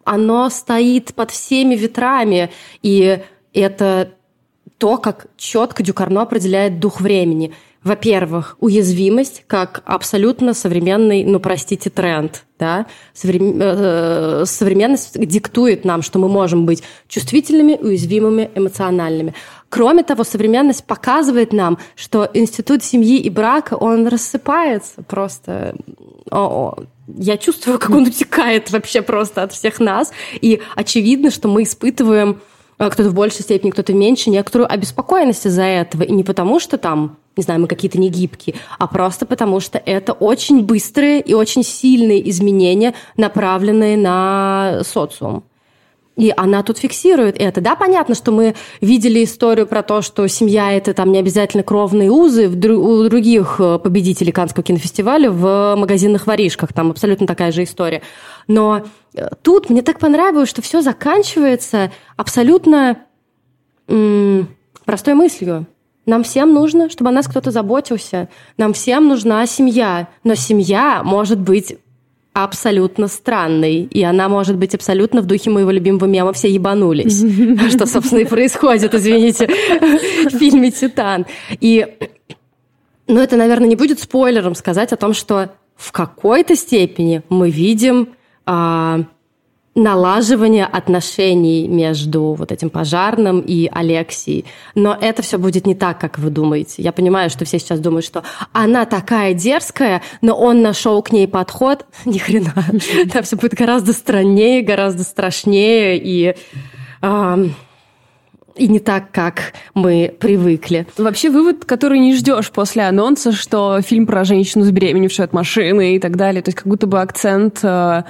оно 0.05 0.49
стоит 0.49 1.13
под 1.13 1.31
всеми 1.31 1.75
ветрами. 1.75 2.51
И 2.81 3.19
это 3.59 4.11
то, 4.77 4.97
как 4.97 5.27
четко 5.37 5.83
Дюкарно 5.83 6.23
определяет 6.23 6.79
дух 6.79 7.01
времени. 7.01 7.53
Во-первых, 7.83 8.57
уязвимость 8.59 9.43
как 9.45 9.83
абсолютно 9.85 10.55
современный, 10.55 11.23
ну, 11.23 11.39
простите, 11.39 11.91
тренд. 11.91 12.43
Да? 12.57 12.87
Э, 13.23 14.43
современность 14.47 15.19
диктует 15.19 15.85
нам, 15.85 16.01
что 16.01 16.17
мы 16.17 16.27
можем 16.27 16.65
быть 16.65 16.81
чувствительными, 17.07 17.75
уязвимыми, 17.75 18.49
эмоциональными. 18.55 19.35
Кроме 19.69 20.03
того, 20.03 20.23
современность 20.23 20.85
показывает 20.85 21.53
нам, 21.53 21.77
что 21.95 22.27
институт 22.33 22.83
семьи 22.83 23.19
и 23.19 23.29
брака, 23.29 23.75
он 23.75 24.07
рассыпается 24.07 25.03
просто. 25.03 25.75
Я 27.07 27.37
чувствую, 27.37 27.77
как 27.77 27.91
он 27.91 28.07
утекает 28.07 28.71
вообще 28.71 29.03
просто 29.03 29.43
от 29.43 29.53
всех 29.53 29.79
нас. 29.79 30.11
И 30.41 30.59
очевидно, 30.75 31.29
что 31.29 31.47
мы 31.47 31.63
испытываем 31.63 32.41
кто-то 32.77 33.09
в 33.09 33.13
большей 33.13 33.41
степени, 33.41 33.71
кто-то 33.71 33.93
меньше, 33.93 34.29
некоторую 34.29 34.71
обеспокоенность 34.71 35.45
из-за 35.45 35.63
этого. 35.63 36.03
И 36.03 36.11
не 36.11 36.23
потому, 36.23 36.59
что 36.59 36.77
там, 36.77 37.17
не 37.37 37.43
знаю, 37.43 37.61
мы 37.61 37.67
какие-то 37.67 37.99
негибкие, 37.99 38.55
а 38.77 38.87
просто 38.87 39.25
потому, 39.25 39.59
что 39.59 39.77
это 39.77 40.13
очень 40.13 40.63
быстрые 40.63 41.21
и 41.21 41.33
очень 41.33 41.63
сильные 41.63 42.29
изменения, 42.29 42.93
направленные 43.17 43.97
на 43.97 44.81
социум. 44.85 45.43
И 46.15 46.33
она 46.35 46.63
тут 46.63 46.77
фиксирует 46.77 47.35
это. 47.37 47.59
Да, 47.59 47.75
понятно, 47.75 48.15
что 48.15 48.31
мы 48.31 48.55
видели 48.79 49.23
историю 49.23 49.67
про 49.67 49.83
то, 49.83 50.01
что 50.01 50.27
семья– 50.27 50.71
это 50.73 50.93
там 50.93 51.11
не 51.11 51.19
обязательно 51.19 51.63
кровные 51.63 52.09
узы 52.09 52.47
у 52.47 53.03
других 53.09 53.57
э, 53.59 53.79
победителей 53.79 54.31
Каннского 54.31 54.63
кинофестиваля 54.63 55.29
в 55.29 55.75
магазинных 55.75 56.25
воришках. 56.25 56.71
Там 56.71 56.91
абсолютно 56.91 57.27
такая 57.27 57.51
же 57.51 57.63
история. 57.63 58.01
Но 58.47 58.83
э, 59.13 59.27
тут 59.41 59.69
мне 59.69 59.81
так 59.81 59.99
понравилось, 59.99 60.49
что 60.49 60.61
все 60.61 60.81
заканчивается 60.81 61.91
абсолютно 62.15 62.99
м- 63.89 64.47
простой 64.85 65.15
мыслью. 65.15 65.67
Нам 66.05 66.23
всем 66.23 66.53
нужно, 66.53 66.89
чтобы 66.89 67.09
о 67.09 67.13
нас 67.13 67.27
кто-то 67.27 67.51
заботился. 67.51 68.29
Нам 68.57 68.71
всем 68.73 69.09
нужна 69.09 69.45
семья. 69.47 70.07
Но 70.23 70.35
семья 70.35 71.01
может 71.03 71.39
быть 71.39 71.77
абсолютно 72.35 73.07
странной. 73.07 73.83
И 73.83 74.03
она 74.03 74.27
может 74.27 74.57
быть 74.57 74.75
абсолютно 74.75 75.21
в 75.21 75.25
духе 75.25 75.49
моего 75.49 75.71
любимого 75.71 76.05
мема 76.05 76.33
«Все 76.33 76.49
ебанулись». 76.49 77.19
Что, 77.71 77.85
собственно, 77.85 78.19
и 78.19 78.25
происходит, 78.25 78.93
извините, 78.93 79.47
в 79.47 80.37
фильме 80.37 80.69
«Титан». 80.69 81.25
И, 81.61 81.87
ну, 83.07 83.21
это, 83.21 83.37
наверное, 83.37 83.69
не 83.69 83.77
будет 83.77 84.01
спойлером 84.01 84.53
сказать 84.53 84.91
о 84.91 84.97
том, 84.97 85.13
что 85.13 85.51
в 85.77 85.93
какой-то 85.93 86.57
степени 86.57 87.21
мы 87.29 87.49
видим 87.49 88.09
а, 88.45 89.05
налаживание 89.75 90.65
отношений 90.65 91.67
между 91.67 92.33
вот 92.33 92.53
этим 92.53 92.69
пожарным 92.69 93.41
и 93.41 93.69
Алексией. 93.71 94.45
Но 94.73 94.97
это 94.99 95.21
все 95.21 95.37
будет 95.37 95.67
не 95.67 95.75
так, 95.75 95.99
как 95.99 96.17
вы 96.17 96.29
думаете. 96.29 96.81
Я 96.81 96.93
понимаю, 96.93 97.29
что 97.29 97.43
все 97.43 97.59
сейчас 97.59 97.81
думают, 97.81 98.05
что 98.05 98.23
она 98.53 98.85
такая 98.85 99.33
дерзкая, 99.33 100.01
но 100.21 100.33
он 100.33 100.61
нашел 100.61 101.01
к 101.03 101.11
ней 101.11 101.27
подход. 101.27 101.85
Ни 102.05 102.17
хрена. 102.17 102.53
Там 103.11 103.23
все 103.23 103.35
будет 103.35 103.53
гораздо 103.53 103.91
страннее, 103.91 104.61
гораздо 104.61 105.03
страшнее 105.03 105.99
и... 106.01 106.35
и 108.55 108.67
не 108.69 108.79
так, 108.79 109.11
как 109.11 109.53
мы 109.73 110.15
привыкли. 110.17 110.87
Вообще 110.97 111.29
вывод, 111.29 111.65
который 111.65 111.99
не 111.99 112.15
ждешь 112.15 112.49
после 112.51 112.83
анонса, 112.83 113.33
что 113.33 113.81
фильм 113.81 114.07
про 114.07 114.23
женщину 114.23 114.63
забеременевшую 114.63 115.25
от 115.25 115.33
машины 115.33 115.97
и 115.97 115.99
так 115.99 116.15
далее. 116.15 116.41
То 116.41 116.49
есть 116.49 116.59
как 116.59 116.67
будто 116.67 116.87
бы 116.87 117.01
акцент 117.01 117.59
э, 117.63 118.03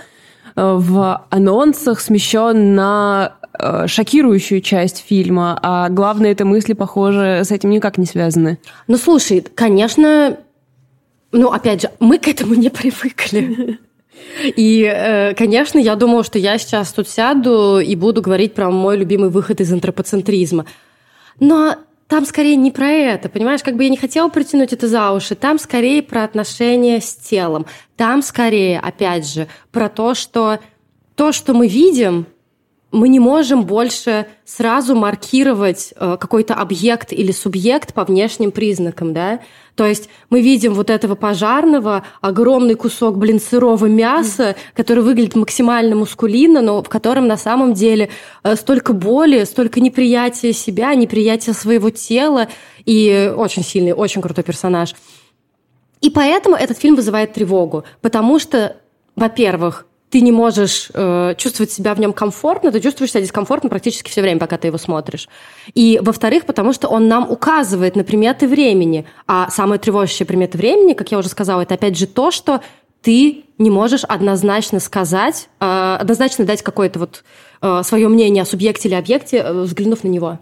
в 0.56 1.26
анонсах 1.30 2.00
смещен 2.00 2.76
на 2.76 3.34
э, 3.58 3.88
шокирующую 3.88 4.62
часть 4.62 5.04
фильма, 5.06 5.60
а 5.62 5.90
главное, 5.90 6.32
это 6.32 6.46
мысли, 6.46 6.74
похоже, 6.74 7.42
с 7.44 7.52
этим 7.52 7.72
никак 7.72 7.98
не 7.98 8.06
связаны. 8.06 8.60
Ну, 8.88 8.98
слушай, 8.98 9.46
конечно, 9.54 10.38
ну, 11.32 11.52
опять 11.52 11.82
же, 11.82 11.92
мы 12.00 12.18
к 12.18 12.28
этому 12.28 12.56
не 12.56 12.70
привыкли. 12.70 13.80
И, 14.56 14.90
э, 14.90 15.34
конечно, 15.34 15.78
я 15.78 15.96
думала, 15.96 16.24
что 16.24 16.40
я 16.40 16.58
сейчас 16.58 16.94
тут 16.94 17.10
сяду 17.10 17.80
и 17.80 17.96
буду 17.96 18.22
говорить 18.22 18.54
про 18.54 18.72
мой 18.72 18.98
любимый 18.98 19.30
выход 19.30 19.60
из 19.60 19.72
антропоцентризма. 19.74 20.66
Но 21.40 21.76
там 22.08 22.26
скорее 22.26 22.56
не 22.56 22.72
про 22.72 22.88
это, 22.88 23.30
понимаешь, 23.30 23.64
как 23.64 23.76
бы 23.76 23.84
я 23.84 23.90
не 23.90 23.98
хотела 23.98 24.30
притянуть 24.30 24.74
это 24.74 24.88
за 24.88 25.12
уши, 25.12 25.36
там 25.36 25.58
скорее 25.58 26.04
про 26.04 26.24
отношения 26.24 27.02
с 27.02 27.16
телом, 27.16 27.66
там 27.98 28.22
скорее, 28.22 28.80
опять 28.80 29.28
же, 29.28 29.48
про 29.72 29.90
то, 29.90 30.14
что 30.14 30.60
то, 31.16 31.32
что 31.32 31.54
мы 31.54 31.68
видим, 31.68 32.28
мы 32.92 33.10
не 33.10 33.20
можем 33.20 33.66
больше 33.66 34.28
сразу 34.46 34.96
маркировать 34.96 35.94
э, 35.96 36.18
какой-то 36.20 36.54
объект 36.54 37.12
или 37.12 37.32
субъект 37.32 37.94
по 37.94 38.06
внешним 38.06 38.52
признакам, 38.52 39.14
да? 39.14 39.42
То 39.76 39.86
есть 39.86 40.08
мы 40.30 40.42
видим 40.42 40.74
вот 40.74 40.90
этого 40.90 41.16
пожарного, 41.16 42.06
огромный 42.22 42.76
кусок, 42.76 43.18
блин, 43.18 43.42
сырого 43.42 43.88
мяса, 43.88 44.56
который 44.74 45.04
выглядит 45.04 45.36
максимально 45.36 45.98
мускулинно, 45.98 46.62
но 46.62 46.82
в 46.82 46.88
котором 46.88 47.28
на 47.28 47.36
самом 47.36 47.74
деле 47.74 48.10
э, 48.44 48.56
столько 48.56 48.94
боли, 48.94 49.44
столько 49.44 49.82
неприятия 49.82 50.54
себя, 50.54 50.96
неприятия 50.96 51.54
своего 51.54 51.90
тела, 51.90 52.48
и 52.86 53.34
очень 53.36 53.64
сильный, 53.64 53.94
очень 53.94 54.22
крутой 54.22 54.44
персонаж. 54.44 54.96
И 56.02 56.10
поэтому 56.10 56.56
этот 56.56 56.78
фильм 56.78 56.96
вызывает 56.96 57.34
тревогу, 57.34 57.84
потому 58.02 58.40
что, 58.40 58.78
во-первых, 59.16 59.86
ты 60.16 60.22
не 60.22 60.32
можешь 60.32 60.88
э, 60.94 61.36
чувствовать 61.38 61.74
себя 61.74 61.94
в 61.94 62.00
нем 62.00 62.14
комфортно, 62.14 62.72
ты 62.72 62.80
чувствуешь 62.80 63.12
себя 63.12 63.20
дискомфортно 63.20 63.70
практически 63.70 64.10
все 64.10 64.22
время, 64.22 64.40
пока 64.40 64.58
ты 64.58 64.68
его 64.68 64.78
смотришь. 64.78 65.28
И, 65.74 66.00
во-вторых, 66.02 66.46
потому 66.46 66.72
что 66.72 66.88
он 66.88 67.10
нам 67.10 67.30
указывает 67.30 67.98
на 67.98 68.06
приметы 68.06 68.48
времени. 68.48 69.06
А 69.28 69.50
самые 69.50 69.78
тревожащие 69.78 70.26
приметы 70.26 70.58
времени, 70.58 70.94
как 70.94 71.12
я 71.12 71.18
уже 71.18 71.28
сказала, 71.28 71.64
это 71.64 71.74
опять 71.74 71.98
же 71.98 72.08
то, 72.08 72.32
что 72.32 72.62
ты 73.02 73.44
не 73.58 73.70
можешь 73.70 74.06
однозначно 74.06 74.80
сказать, 74.80 75.50
э, 75.60 75.98
однозначно 76.00 76.46
дать 76.46 76.62
какое-то 76.62 77.00
вот 77.00 77.26
э, 77.62 77.82
свое 77.84 78.08
мнение 78.08 78.44
о 78.44 78.46
субъекте 78.46 78.88
или 78.88 78.96
объекте, 78.96 79.40
э, 79.40 79.64
взглянув 79.64 80.06
на 80.06 80.08
него. 80.08 80.40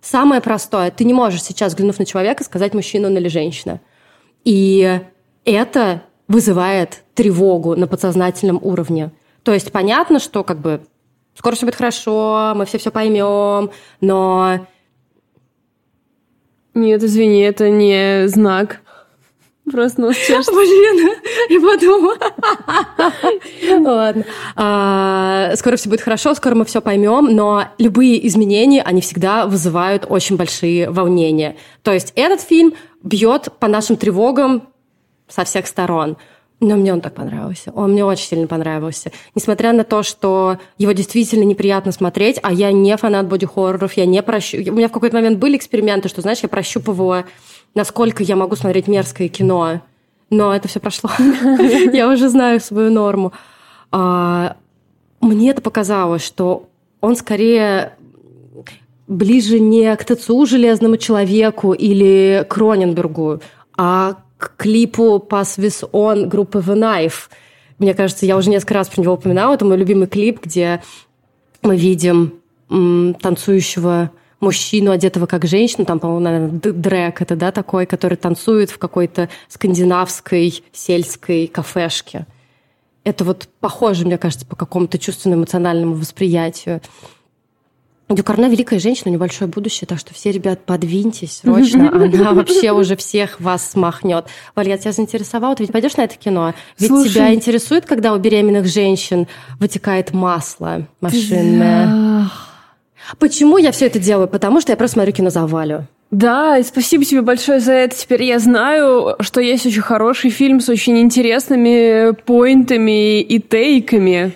Самое 0.00 0.40
простое, 0.40 0.90
ты 0.90 1.04
не 1.04 1.12
можешь 1.12 1.42
сейчас, 1.42 1.74
взглянув 1.74 1.98
на 1.98 2.06
человека, 2.06 2.42
сказать, 2.42 2.72
мужчина 2.72 3.08
он 3.08 3.18
или 3.18 3.28
женщина. 3.28 3.82
И 4.46 4.98
это 5.44 6.04
вызывает 6.30 7.02
тревогу 7.14 7.74
на 7.74 7.88
подсознательном 7.88 8.60
уровне. 8.62 9.10
То 9.42 9.52
есть 9.52 9.72
понятно, 9.72 10.20
что 10.20 10.44
как 10.44 10.60
бы 10.60 10.80
скоро 11.36 11.56
все 11.56 11.66
будет 11.66 11.74
хорошо, 11.74 12.52
мы 12.54 12.66
все 12.66 12.78
все 12.78 12.92
поймем, 12.92 13.72
но... 14.00 14.66
Нет, 16.72 17.02
извини, 17.02 17.40
это 17.40 17.68
не 17.68 18.28
знак. 18.28 18.80
Просто 19.68 20.14
чешется. 20.14 20.52
Блин, 20.52 21.10
я 21.48 21.60
подумала. 21.60 22.16
Ладно. 23.92 24.24
А, 24.54 25.52
скоро 25.56 25.74
все 25.74 25.88
будет 25.88 26.00
хорошо, 26.00 26.32
скоро 26.34 26.54
мы 26.54 26.64
все 26.64 26.80
поймем, 26.80 27.34
но 27.34 27.64
любые 27.78 28.24
изменения, 28.28 28.82
они 28.82 29.00
всегда 29.00 29.46
вызывают 29.46 30.06
очень 30.08 30.36
большие 30.36 30.90
волнения. 30.90 31.56
То 31.82 31.92
есть 31.92 32.12
этот 32.14 32.40
фильм 32.40 32.74
бьет 33.02 33.48
по 33.58 33.66
нашим 33.66 33.96
тревогам 33.96 34.68
со 35.30 35.44
всех 35.44 35.66
сторон. 35.66 36.16
Но 36.60 36.76
мне 36.76 36.92
он 36.92 37.00
так 37.00 37.14
понравился. 37.14 37.72
Он 37.74 37.92
мне 37.92 38.04
очень 38.04 38.26
сильно 38.26 38.46
понравился. 38.46 39.10
Несмотря 39.34 39.72
на 39.72 39.82
то, 39.82 40.02
что 40.02 40.58
его 40.76 40.92
действительно 40.92 41.44
неприятно 41.44 41.90
смотреть, 41.90 42.38
а 42.42 42.52
я 42.52 42.70
не 42.70 42.94
фанат 42.98 43.28
боди-хорроров, 43.28 43.94
я 43.94 44.04
не 44.04 44.22
прощу... 44.22 44.58
У 44.58 44.74
меня 44.74 44.88
в 44.88 44.92
какой-то 44.92 45.16
момент 45.16 45.38
были 45.38 45.56
эксперименты, 45.56 46.10
что, 46.10 46.20
знаешь, 46.20 46.40
я 46.42 46.50
прощупывала, 46.50 47.24
насколько 47.74 48.22
я 48.22 48.36
могу 48.36 48.56
смотреть 48.56 48.88
мерзкое 48.88 49.28
кино. 49.28 49.80
Но 50.28 50.54
это 50.54 50.68
все 50.68 50.80
прошло. 50.80 51.10
Я 51.92 52.08
уже 52.08 52.28
знаю 52.28 52.60
свою 52.60 52.88
норму. 52.90 53.32
А, 53.90 54.56
мне 55.20 55.50
это 55.50 55.60
показалось, 55.60 56.24
что 56.24 56.68
он 57.00 57.16
скорее 57.16 57.94
ближе 59.08 59.58
не 59.58 59.96
к 59.96 60.04
ТЦУ 60.04 60.46
«Железному 60.46 60.96
человеку» 60.96 61.72
или 61.72 62.46
к 62.48 62.56
Роненбергу, 62.56 63.40
а 63.76 64.18
к 64.40 64.56
клипу 64.56 65.24
«Pass 65.28 65.58
With 65.58 65.88
On» 65.92 66.26
группы 66.26 66.58
The 66.58 66.74
Knife. 66.74 67.28
Мне 67.78 67.94
кажется, 67.94 68.26
я 68.26 68.36
уже 68.36 68.50
несколько 68.50 68.74
раз 68.74 68.88
про 68.88 69.02
него 69.02 69.14
упоминала. 69.14 69.54
Это 69.54 69.64
мой 69.64 69.76
любимый 69.76 70.08
клип, 70.08 70.40
где 70.42 70.82
мы 71.62 71.76
видим 71.76 72.34
м, 72.70 73.14
танцующего 73.14 74.10
мужчину, 74.40 74.90
одетого 74.90 75.26
как 75.26 75.44
женщину, 75.44 75.84
там, 75.84 76.00
по-моему, 76.00 76.20
наверное, 76.20 76.60
дрэк 76.72 77.20
это, 77.20 77.36
да, 77.36 77.52
такой, 77.52 77.84
который 77.84 78.16
танцует 78.16 78.70
в 78.70 78.78
какой-то 78.78 79.28
скандинавской 79.48 80.64
сельской 80.72 81.46
кафешке. 81.46 82.26
Это 83.04 83.24
вот 83.24 83.48
похоже, 83.60 84.06
мне 84.06 84.16
кажется, 84.16 84.46
по 84.46 84.56
какому-то 84.56 84.98
чувственно-эмоциональному 84.98 85.94
восприятию. 85.94 86.80
Дюкарна 88.10 88.48
великая 88.48 88.80
женщина, 88.80 89.10
небольшое 89.10 89.48
будущее, 89.50 89.86
так 89.86 89.98
что 89.98 90.12
все, 90.12 90.32
ребят, 90.32 90.64
подвиньтесь 90.64 91.38
срочно. 91.38 91.90
Она 91.92 92.32
вообще 92.32 92.72
уже 92.72 92.96
всех 92.96 93.40
вас 93.40 93.70
смахнет. 93.70 94.26
Валя, 94.54 94.72
я 94.72 94.78
тебя 94.78 94.92
заинтересовала, 94.92 95.54
ты 95.54 95.62
ведь 95.62 95.72
пойдешь 95.72 95.96
на 95.96 96.02
это 96.02 96.16
кино? 96.16 96.54
Ведь 96.78 96.88
Слушай, 96.88 97.10
тебя 97.10 97.34
интересует, 97.34 97.86
когда 97.86 98.12
у 98.12 98.18
беременных 98.18 98.66
женщин 98.66 99.28
вытекает 99.58 100.12
масло 100.12 100.86
машинное? 101.00 102.28
Почему 103.18 103.58
я 103.58 103.72
все 103.72 103.86
это 103.86 103.98
делаю? 103.98 104.28
Потому 104.28 104.60
что 104.60 104.72
я 104.72 104.76
просто 104.76 104.94
смотрю 104.94 105.12
кино 105.12 105.30
за 105.30 105.46
Валю. 105.46 105.86
Да, 106.10 106.58
и 106.58 106.64
спасибо 106.64 107.04
тебе 107.04 107.22
большое 107.22 107.60
за 107.60 107.72
это. 107.72 107.96
Теперь 107.96 108.24
я 108.24 108.40
знаю, 108.40 109.16
что 109.20 109.40
есть 109.40 109.64
очень 109.64 109.80
хороший 109.80 110.30
фильм 110.30 110.60
с 110.60 110.68
очень 110.68 110.98
интересными 110.98 112.12
поинтами 112.12 113.20
и 113.20 113.38
тейками. 113.38 114.32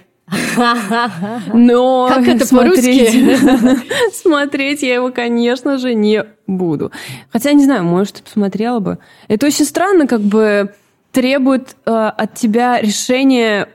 Но 1.52 2.08
как 2.14 2.26
это 2.26 2.46
смотреть, 2.46 3.12
смотреть 4.14 4.82
я 4.82 4.94
его, 4.94 5.10
конечно 5.10 5.78
же, 5.78 5.94
не 5.94 6.24
буду. 6.46 6.92
Хотя, 7.30 7.52
не 7.52 7.64
знаю, 7.64 7.84
может, 7.84 8.22
посмотрела 8.22 8.80
бы. 8.80 8.98
Это 9.28 9.46
очень 9.46 9.64
странно, 9.64 10.06
как 10.06 10.20
бы 10.20 10.72
требует 11.12 11.76
э, 11.86 11.90
от 11.90 12.34
тебя 12.34 12.80
решения, 12.80 13.68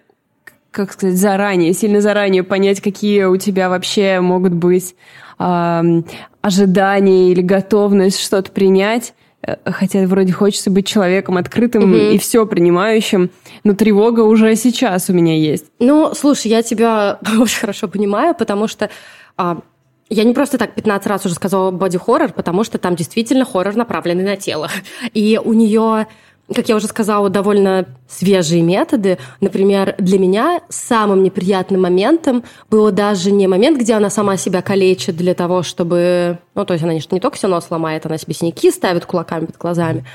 как 0.71 0.91
сказать, 0.93 1.17
заранее, 1.17 1.73
сильно 1.73 2.01
заранее 2.01 2.43
понять, 2.43 2.81
какие 2.81 3.23
у 3.23 3.37
тебя 3.37 3.69
вообще 3.69 4.19
могут 4.19 4.53
быть 4.53 4.95
э, 5.37 6.01
ожидания 6.41 7.31
или 7.31 7.41
готовность 7.41 8.19
что-то 8.19 8.51
принять. 8.51 9.13
Э, 9.46 9.55
хотя 9.65 10.05
вроде 10.05 10.34
хочется 10.34 10.69
быть 10.69 10.88
человеком 10.88 11.38
открытым 11.38 11.84
угу. 11.84 11.96
и 11.96 12.17
все 12.17 12.46
принимающим, 12.46 13.29
но 13.63 13.74
тревога 13.74 14.22
уже 14.22 14.55
сейчас 14.55 15.10
у 15.10 15.13
меня 15.13 15.38
есть. 15.38 15.65
Ну, 15.79 16.13
слушай, 16.13 16.48
я 16.48 16.62
тебя 16.62 17.19
очень 17.39 17.60
хорошо 17.60 17.88
понимаю, 17.88 18.36
потому 18.36 18.67
что 18.67 18.89
а, 19.38 19.62
я 20.10 20.24
не 20.24 20.34
просто 20.34 20.58
так 20.58 20.74
15 20.75 21.08
раз 21.08 21.25
уже 21.25 21.36
сказала 21.36 21.72
боди-хоррор, 21.72 22.34
потому 22.34 22.63
что 22.63 22.77
там 22.77 22.96
действительно 22.96 23.46
хоррор 23.46 23.75
направленный 23.75 24.24
на 24.24 24.36
тело. 24.36 24.69
И 25.13 25.39
у 25.43 25.53
нее 25.53 26.08
как 26.53 26.69
я 26.69 26.75
уже 26.75 26.87
сказала, 26.87 27.29
довольно 27.29 27.85
свежие 28.07 28.61
методы. 28.61 29.17
Например, 29.39 29.95
для 29.97 30.17
меня 30.17 30.61
самым 30.69 31.23
неприятным 31.23 31.81
моментом 31.81 32.43
было 32.69 32.91
даже 32.91 33.31
не 33.31 33.47
момент, 33.47 33.79
где 33.79 33.93
она 33.93 34.09
сама 34.09 34.37
себя 34.37 34.61
калечит 34.61 35.15
для 35.15 35.33
того, 35.33 35.63
чтобы... 35.63 36.39
Ну, 36.55 36.65
то 36.65 36.73
есть 36.73 36.83
она 36.83 36.93
не 36.93 37.01
только 37.01 37.37
все 37.37 37.47
нос 37.47 37.67
ломает, 37.69 38.05
она 38.05 38.17
себе 38.17 38.33
синяки 38.33 38.71
ставит 38.71 39.05
кулаками 39.05 39.45
под 39.45 39.57
глазами. 39.57 40.05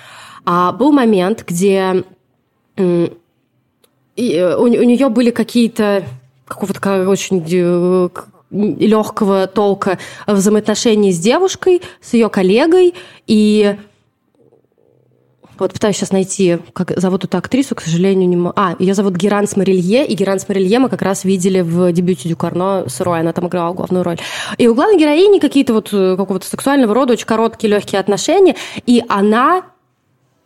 А 0.44 0.72
был 0.72 0.92
момент, 0.92 1.44
где 1.46 2.04
и 2.76 4.56
у, 4.58 4.62
у 4.62 4.66
нее 4.66 5.08
были 5.08 5.30
какие-то 5.30 6.04
какого-то 6.46 7.08
очень 7.08 7.44
э, 7.50 8.08
легкого 8.50 9.46
толка 9.46 9.98
взаимоотношения 10.26 11.12
с 11.12 11.18
девушкой, 11.18 11.82
с 12.00 12.12
ее 12.14 12.28
коллегой, 12.28 12.94
и 13.26 13.76
вот 15.58 15.72
пытаюсь 15.72 15.96
сейчас 15.96 16.12
найти, 16.12 16.58
как 16.72 16.98
зовут 16.98 17.24
эту 17.24 17.36
актрису, 17.38 17.74
к 17.74 17.80
сожалению, 17.80 18.28
не 18.28 18.36
могу. 18.36 18.54
А, 18.56 18.76
ее 18.78 18.94
зовут 18.94 19.14
Геранс 19.16 19.56
Марилье, 19.56 20.06
и 20.06 20.14
Геранс 20.14 20.48
Марилье 20.48 20.78
мы 20.78 20.88
как 20.88 21.02
раз 21.02 21.24
видели 21.24 21.60
в 21.60 21.92
дебюте 21.92 22.28
Дюкарно 22.28 22.84
сырой, 22.88 23.20
она 23.20 23.32
там 23.32 23.48
играла 23.48 23.72
главную 23.72 24.04
роль. 24.04 24.18
И 24.58 24.68
у 24.68 24.74
главной 24.74 24.98
героини 24.98 25.38
какие-то 25.38 25.72
вот 25.72 25.92
э, 25.92 26.16
какого-то 26.16 26.46
сексуального 26.46 26.94
рода 26.94 27.12
очень 27.12 27.26
короткие, 27.26 27.70
легкие 27.70 28.00
отношения, 28.00 28.56
и 28.86 29.02
она 29.08 29.62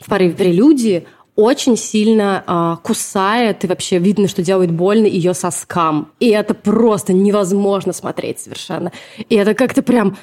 в 0.01 0.09
паре 0.09 0.31
прелюдии 0.31 1.07
очень 1.39 1.77
сильно 1.77 2.43
а, 2.49 2.77
кусает, 2.83 3.63
и 3.63 3.69
вообще 3.69 3.99
видно, 3.99 4.27
что 4.27 4.43
делает 4.43 4.73
больно 4.73 5.07
ее 5.07 5.35
соскам. 5.35 6.11
И 6.19 6.31
это 6.31 6.53
просто 6.53 7.13
невозможно 7.13 7.93
смотреть 7.93 8.41
совершенно. 8.41 8.91
И 9.29 9.37
это 9.37 9.55
как-то 9.55 9.83
прям 9.83 10.17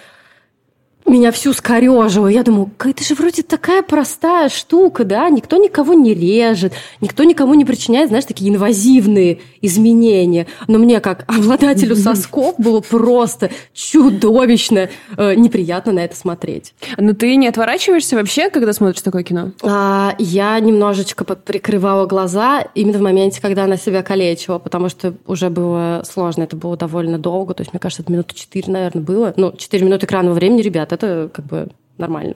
меня 1.11 1.31
всю 1.31 1.53
скорежило. 1.53 2.27
Я 2.27 2.43
думаю, 2.43 2.71
это 2.83 3.03
же 3.03 3.13
вроде 3.15 3.43
такая 3.43 3.83
простая 3.83 4.49
штука, 4.49 5.03
да? 5.03 5.29
Никто 5.29 5.57
никого 5.57 5.93
не 5.93 6.13
режет, 6.13 6.73
никто 6.99 7.23
никому 7.23 7.53
не 7.53 7.63
причиняет, 7.63 8.09
знаешь, 8.09 8.25
такие 8.25 8.49
инвазивные 8.49 9.39
изменения. 9.61 10.47
Но 10.67 10.79
мне, 10.79 10.99
как 10.99 11.25
обладателю 11.27 11.95
сосков, 11.95 12.55
было 12.57 12.81
просто 12.81 13.51
чудовищно 13.73 14.89
э, 15.17 15.35
неприятно 15.35 15.91
на 15.91 15.99
это 15.99 16.15
смотреть. 16.15 16.73
Но 16.97 17.13
ты 17.13 17.35
не 17.35 17.47
отворачиваешься 17.47 18.15
вообще, 18.15 18.49
когда 18.49 18.73
смотришь 18.73 19.01
такое 19.01 19.23
кино? 19.23 19.51
А, 19.61 20.15
я 20.17 20.59
немножечко 20.59 21.23
прикрывала 21.23 22.07
глаза 22.07 22.65
именно 22.73 22.97
в 22.97 23.01
моменте, 23.01 23.41
когда 23.41 23.65
она 23.65 23.77
себя 23.77 24.01
калечила, 24.01 24.57
потому 24.57 24.89
что 24.89 25.13
уже 25.27 25.49
было 25.49 26.03
сложно, 26.09 26.43
это 26.43 26.55
было 26.55 26.77
довольно 26.77 27.19
долго. 27.19 27.53
То 27.53 27.61
есть, 27.61 27.73
мне 27.73 27.79
кажется, 27.79 28.01
это 28.01 28.11
минуты 28.11 28.33
четыре, 28.33 28.71
наверное, 28.71 29.03
было. 29.03 29.33
Ну, 29.37 29.53
четыре 29.55 29.85
минуты 29.85 30.05
экранного 30.07 30.33
времени, 30.33 30.61
ребята, 30.61 30.94
это 30.95 31.29
как 31.33 31.45
бы 31.45 31.69
нормально. 31.97 32.35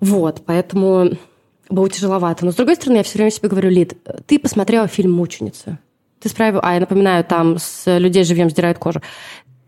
Вот, 0.00 0.42
поэтому 0.44 1.10
было 1.68 1.88
тяжеловато. 1.88 2.44
Но, 2.44 2.52
с 2.52 2.56
другой 2.56 2.76
стороны, 2.76 2.98
я 2.98 3.02
все 3.02 3.18
время 3.18 3.30
себе 3.30 3.48
говорю, 3.48 3.70
Лид, 3.70 3.96
ты 4.26 4.38
посмотрела 4.38 4.88
фильм 4.88 5.12
«Мученица». 5.12 5.78
Ты 6.20 6.28
справил... 6.28 6.60
А, 6.62 6.74
я 6.74 6.80
напоминаю, 6.80 7.24
там 7.24 7.58
с 7.58 7.98
людей 7.98 8.24
живьем 8.24 8.50
сдирают 8.50 8.78
кожу. 8.78 9.00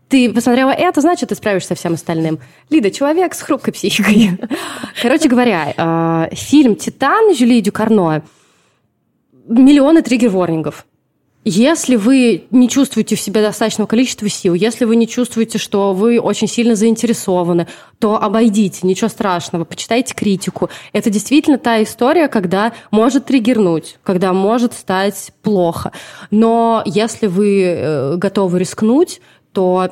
Ты 0.07 0.33
посмотрела 0.33 0.71
это, 0.71 1.01
значит, 1.01 1.29
ты 1.29 1.35
справишься 1.35 1.69
со 1.69 1.75
всем 1.75 1.93
остальным. 1.93 2.39
Лида, 2.69 2.89
человек 2.89 3.35
с 3.35 3.41
хрупкой 3.41 3.73
психикой. 3.73 4.31
Короче 5.01 5.29
говоря, 5.29 5.73
э, 5.77 6.35
фильм 6.35 6.75
«Титан» 6.75 7.35
Жюли 7.35 7.61
Дюкарно 7.61 8.23
миллионы 9.47 10.01
триггер-ворнингов. 10.01 10.85
Если 11.45 11.95
вы 11.95 12.47
не 12.51 12.67
чувствуете 12.67 13.15
в 13.15 13.21
себе 13.21 13.41
достаточного 13.41 13.87
количества 13.87 14.27
сил, 14.27 14.53
если 14.53 14.83
вы 14.83 14.97
не 14.97 15.07
чувствуете, 15.07 15.57
что 15.57 15.93
вы 15.93 16.19
очень 16.19 16.49
сильно 16.49 16.75
заинтересованы, 16.75 17.67
то 17.97 18.21
обойдите, 18.21 18.85
ничего 18.85 19.07
страшного, 19.07 19.63
почитайте 19.63 20.13
критику. 20.13 20.69
Это 20.91 21.09
действительно 21.09 21.57
та 21.57 21.81
история, 21.81 22.27
когда 22.27 22.73
может 22.91 23.25
триггернуть, 23.25 23.99
когда 24.03 24.33
может 24.33 24.73
стать 24.73 25.31
плохо. 25.41 25.93
Но 26.29 26.83
если 26.85 27.27
вы 27.27 27.63
э, 27.63 28.15
готовы 28.17 28.59
рискнуть, 28.59 29.21
то 29.53 29.91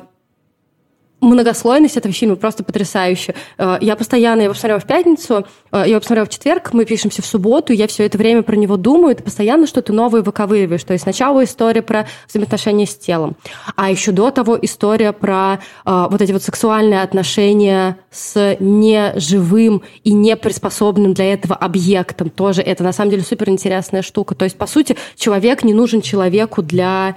многослойность 1.20 1.96
этого 1.96 2.12
фильма 2.14 2.36
просто 2.36 2.64
потрясающая. 2.64 3.34
Э, 3.58 3.78
я 3.80 3.96
постоянно 3.96 4.42
его 4.42 4.54
посмотрела 4.54 4.80
в 4.80 4.86
пятницу, 4.86 5.46
э, 5.72 5.78
я 5.78 5.86
его 5.86 6.00
посмотрела 6.00 6.26
в 6.26 6.30
четверг, 6.30 6.72
мы 6.72 6.84
пишемся 6.84 7.22
в 7.22 7.26
субботу, 7.26 7.72
я 7.72 7.86
все 7.86 8.06
это 8.06 8.18
время 8.18 8.42
про 8.42 8.56
него 8.56 8.76
думаю, 8.76 9.16
ты 9.16 9.22
постоянно 9.22 9.66
что-то 9.66 9.92
новое 9.92 10.22
выковыриваешь. 10.22 10.84
То 10.84 10.92
есть 10.92 11.02
сначала 11.02 11.44
история 11.44 11.82
про 11.82 12.06
взаимоотношения 12.28 12.86
с 12.86 12.96
телом, 12.96 13.36
а 13.76 13.90
еще 13.90 14.12
до 14.12 14.30
того 14.30 14.58
история 14.60 15.12
про 15.12 15.60
э, 15.84 16.06
вот 16.10 16.22
эти 16.22 16.32
вот 16.32 16.42
сексуальные 16.42 17.02
отношения 17.02 17.98
с 18.10 18.56
неживым 18.60 19.82
и 20.04 20.12
не 20.12 20.36
приспособленным 20.36 21.14
для 21.14 21.32
этого 21.32 21.56
объектом. 21.56 22.30
Тоже 22.30 22.62
это 22.62 22.84
на 22.84 22.92
самом 22.92 23.10
деле 23.10 23.22
супер 23.22 23.48
интересная 23.50 24.02
штука. 24.02 24.34
То 24.34 24.44
есть, 24.44 24.56
по 24.56 24.66
сути, 24.66 24.96
человек 25.16 25.64
не 25.64 25.74
нужен 25.74 26.00
человеку 26.00 26.62
для 26.62 27.16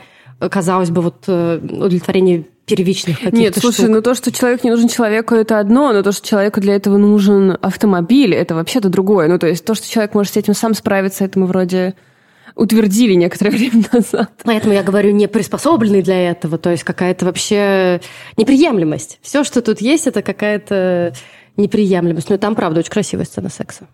казалось 0.49 0.89
бы, 0.89 1.01
вот 1.03 1.27
удовлетворения 1.27 2.45
первичных 2.75 3.17
каких-то 3.17 3.35
Нет, 3.37 3.57
слушай, 3.57 3.81
штук. 3.81 3.89
ну 3.89 4.01
то, 4.01 4.13
что 4.13 4.31
человек 4.31 4.63
не 4.63 4.71
нужен 4.71 4.87
человеку, 4.87 5.35
это 5.35 5.59
одно, 5.59 5.91
но 5.93 6.03
то, 6.03 6.11
что 6.11 6.27
человеку 6.27 6.59
для 6.59 6.75
этого 6.75 6.97
нужен 6.97 7.57
автомобиль, 7.61 8.33
это 8.33 8.55
вообще-то 8.55 8.89
другое. 8.89 9.27
Ну, 9.27 9.39
то 9.39 9.47
есть 9.47 9.65
то, 9.65 9.75
что 9.75 9.89
человек 9.89 10.13
может 10.13 10.33
с 10.33 10.37
этим 10.37 10.53
сам 10.53 10.73
справиться, 10.73 11.25
это 11.25 11.39
мы 11.39 11.47
вроде 11.47 11.95
утвердили 12.55 13.13
некоторое 13.13 13.51
время 13.57 13.83
назад. 13.91 14.31
Поэтому 14.43 14.73
я 14.73 14.83
говорю, 14.83 15.11
не 15.11 15.27
приспособленный 15.27 16.01
для 16.01 16.31
этого, 16.31 16.57
то 16.57 16.69
есть 16.71 16.83
какая-то 16.83 17.25
вообще 17.25 18.01
неприемлемость. 18.37 19.19
Все, 19.21 19.43
что 19.43 19.61
тут 19.61 19.81
есть, 19.81 20.07
это 20.07 20.21
какая-то 20.21 21.13
неприемлемость. 21.57 22.29
Но 22.29 22.37
там, 22.37 22.55
правда, 22.55 22.79
очень 22.79 22.91
красивая 22.91 23.25
сцена 23.25 23.49
секса. 23.49 23.87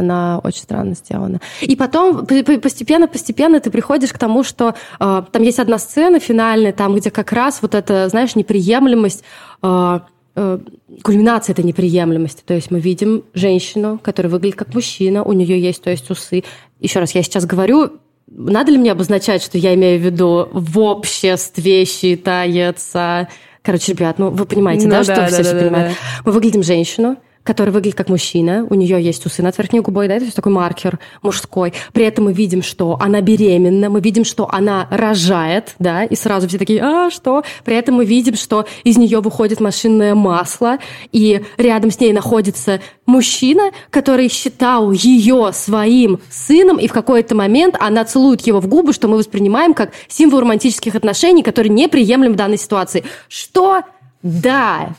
Она 0.00 0.40
очень 0.42 0.62
странно 0.62 0.94
сделана. 0.94 1.40
И 1.60 1.76
потом 1.76 2.26
постепенно-постепенно 2.26 3.60
ты 3.60 3.70
приходишь 3.70 4.12
к 4.12 4.18
тому, 4.18 4.42
что 4.42 4.74
э, 4.98 5.22
там 5.30 5.42
есть 5.42 5.58
одна 5.58 5.78
сцена 5.78 6.18
финальная, 6.18 6.72
там, 6.72 6.94
где 6.94 7.10
как 7.10 7.32
раз 7.32 7.62
вот 7.62 7.74
эта, 7.74 8.08
знаешь, 8.08 8.34
неприемлемость, 8.34 9.22
э, 9.62 10.00
э, 10.36 10.58
кульминация 11.02 11.52
этой 11.52 11.64
неприемлемости. 11.64 12.42
То 12.44 12.54
есть 12.54 12.70
мы 12.70 12.80
видим 12.80 13.24
женщину, 13.34 13.98
которая 14.02 14.30
выглядит 14.30 14.56
как 14.56 14.74
мужчина, 14.74 15.22
у 15.22 15.32
нее 15.32 15.60
есть, 15.60 15.82
то 15.82 15.90
есть 15.90 16.10
усы. 16.10 16.44
Еще 16.80 16.98
раз, 16.98 17.12
я 17.14 17.22
сейчас 17.22 17.46
говорю, 17.46 17.92
надо 18.26 18.72
ли 18.72 18.78
мне 18.78 18.92
обозначать, 18.92 19.42
что 19.42 19.58
я 19.58 19.74
имею 19.74 20.00
в 20.00 20.04
виду 20.04 20.48
в 20.52 20.78
обществе 20.78 21.84
считается... 21.84 23.28
Короче, 23.62 23.92
ребят, 23.92 24.18
ну 24.18 24.30
вы 24.30 24.46
понимаете, 24.46 24.86
ну, 24.86 24.92
да, 24.92 24.98
да, 24.98 25.04
что 25.04 25.14
да, 25.16 25.26
все, 25.26 25.36
да, 25.36 25.42
все 25.42 25.52
да, 25.52 25.60
понимают? 25.60 25.92
Да. 25.92 26.22
Мы 26.24 26.32
выглядим 26.32 26.62
женщину, 26.62 27.16
который 27.44 27.70
выглядит 27.70 27.96
как 27.96 28.08
мужчина, 28.08 28.66
у 28.68 28.74
нее 28.74 29.02
есть 29.02 29.24
усы 29.24 29.42
над 29.42 29.56
верхней 29.56 29.80
губой, 29.80 30.08
да, 30.08 30.18
то 30.18 30.24
есть 30.24 30.36
такой 30.36 30.52
маркер 30.52 30.98
мужской. 31.22 31.72
При 31.92 32.04
этом 32.04 32.26
мы 32.26 32.32
видим, 32.32 32.62
что 32.62 32.98
она 33.00 33.20
беременна, 33.20 33.88
мы 33.88 34.00
видим, 34.00 34.24
что 34.24 34.48
она 34.50 34.86
рожает, 34.90 35.74
да, 35.78 36.04
и 36.04 36.14
сразу 36.16 36.48
все 36.48 36.58
такие, 36.58 36.82
а, 36.82 37.10
что? 37.10 37.42
При 37.64 37.76
этом 37.76 37.96
мы 37.96 38.04
видим, 38.04 38.36
что 38.36 38.66
из 38.84 38.98
нее 38.98 39.20
выходит 39.20 39.60
машинное 39.60 40.14
масло, 40.14 40.78
и 41.12 41.42
рядом 41.56 41.90
с 41.90 41.98
ней 41.98 42.12
находится 42.12 42.80
мужчина, 43.06 43.70
который 43.90 44.28
считал 44.28 44.92
ее 44.92 45.50
своим 45.52 46.20
сыном, 46.30 46.78
и 46.78 46.88
в 46.88 46.92
какой-то 46.92 47.34
момент 47.34 47.74
она 47.80 48.04
целует 48.04 48.42
его 48.42 48.60
в 48.60 48.66
губы, 48.66 48.92
что 48.92 49.08
мы 49.08 49.16
воспринимаем 49.16 49.74
как 49.74 49.92
символ 50.08 50.40
романтических 50.40 50.94
отношений, 50.94 51.42
который 51.42 51.68
неприемлем 51.68 52.32
в 52.32 52.36
данной 52.36 52.58
ситуации. 52.58 53.04
Что? 53.28 53.82
Да. 54.22 54.94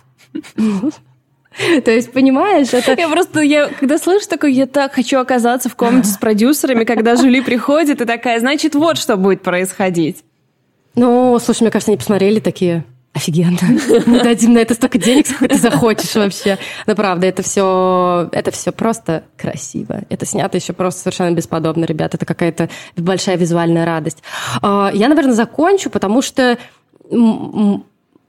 То 1.85 1.91
есть, 1.91 2.11
понимаешь, 2.11 2.73
это... 2.73 2.95
Я 2.99 3.09
просто, 3.09 3.41
я, 3.41 3.67
когда 3.67 3.97
слышу 3.97 4.27
такое, 4.27 4.51
я 4.51 4.67
так 4.67 4.93
хочу 4.93 5.19
оказаться 5.19 5.69
в 5.69 5.75
комнате 5.75 6.09
с 6.09 6.17
продюсерами, 6.17 6.83
когда 6.85 7.15
Жюли 7.15 7.41
приходит 7.41 8.01
и 8.01 8.05
такая, 8.05 8.39
значит, 8.39 8.75
вот 8.75 8.97
что 8.97 9.17
будет 9.17 9.41
происходить. 9.41 10.23
Ну, 10.95 11.37
слушай, 11.39 11.63
мне 11.63 11.71
кажется, 11.71 11.91
они 11.91 11.97
посмотрели 11.97 12.39
такие, 12.39 12.85
офигенно. 13.13 13.57
Мы 14.05 14.23
дадим 14.23 14.53
на 14.53 14.59
это 14.59 14.73
столько 14.73 14.97
денег, 14.97 15.27
сколько 15.27 15.49
ты 15.49 15.57
захочешь 15.57 16.15
вообще. 16.15 16.57
Но 16.87 16.95
правда, 16.95 17.27
это 17.27 17.43
все, 17.43 18.29
это 18.31 18.51
все 18.51 18.71
просто 18.71 19.23
красиво. 19.37 20.03
Это 20.09 20.25
снято 20.25 20.57
еще 20.57 20.73
просто 20.73 21.01
совершенно 21.01 21.33
бесподобно, 21.33 21.85
ребята. 21.85 22.17
Это 22.17 22.25
какая-то 22.25 22.69
большая 22.95 23.37
визуальная 23.37 23.85
радость. 23.85 24.23
А, 24.61 24.91
я, 24.93 25.09
наверное, 25.09 25.33
закончу, 25.33 25.89
потому 25.89 26.21
что 26.21 26.57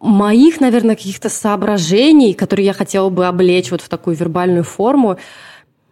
моих, 0.03 0.61
наверное, 0.61 0.97
каких-то 0.97 1.29
соображений, 1.29 2.35
которые 2.35 2.67
я 2.67 2.73
хотела 2.73 3.09
бы 3.09 3.27
облечь 3.27 3.71
вот 3.71 3.81
в 3.81 3.89
такую 3.89 4.17
вербальную 4.17 4.65
форму, 4.65 5.17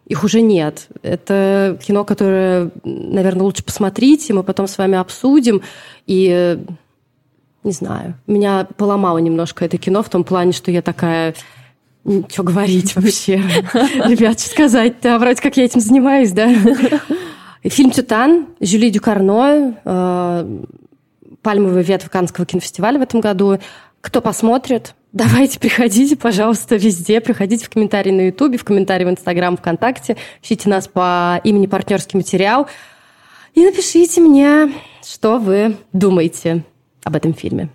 их 0.05 0.23
уже 0.25 0.41
нет. 0.41 0.87
Это 1.01 1.79
кино, 1.81 2.03
которое, 2.03 2.71
наверное, 2.83 3.43
лучше 3.43 3.63
посмотреть, 3.63 4.29
и 4.29 4.33
мы 4.33 4.43
потом 4.43 4.67
с 4.67 4.77
вами 4.77 4.97
обсудим. 4.97 5.61
И 6.05 6.59
не 7.63 7.71
знаю, 7.71 8.15
меня 8.27 8.67
поломало 8.75 9.19
немножко 9.19 9.63
это 9.63 9.77
кино 9.77 10.03
в 10.03 10.09
том 10.09 10.25
плане, 10.25 10.51
что 10.51 10.69
я 10.71 10.81
такая 10.81 11.33
что 12.29 12.43
говорить 12.43 12.95
вообще? 12.95 13.35
Ребят, 13.73 14.39
что 14.39 14.49
сказать-то? 14.49 15.19
Вроде 15.19 15.41
как 15.41 15.55
я 15.55 15.65
этим 15.65 15.79
занимаюсь, 15.79 16.31
да? 16.31 16.51
Фильм 17.63 17.91
«Тютан», 17.91 18.47
Жюли 18.59 18.89
Дюкарно, 18.89 19.77
э, 19.85 20.63
«Пальмовый 21.43 21.83
ветвь 21.83 22.09
Каннского 22.09 22.47
кинофестиваля» 22.47 22.97
в 22.97 23.03
этом 23.03 23.21
году. 23.21 23.59
Кто 24.01 24.19
посмотрит, 24.19 24.95
давайте 25.13 25.59
приходите, 25.59 26.15
пожалуйста, 26.15 26.75
везде. 26.75 27.21
Приходите 27.21 27.65
в 27.65 27.69
комментарии 27.69 28.11
на 28.11 28.21
Ютубе, 28.27 28.57
в 28.57 28.63
комментарии 28.63 29.05
в 29.05 29.09
Инстаграм, 29.09 29.55
ВКонтакте. 29.55 30.17
Ищите 30.41 30.69
нас 30.69 30.87
по 30.87 31.39
имени 31.43 31.67
«Партнерский 31.67 32.17
материал». 32.17 32.67
И 33.53 33.63
напишите 33.63 34.21
мне, 34.21 34.71
что 35.05 35.37
вы 35.37 35.77
думаете 35.93 36.63
об 37.03 37.15
этом 37.15 37.33
фильме. 37.33 37.69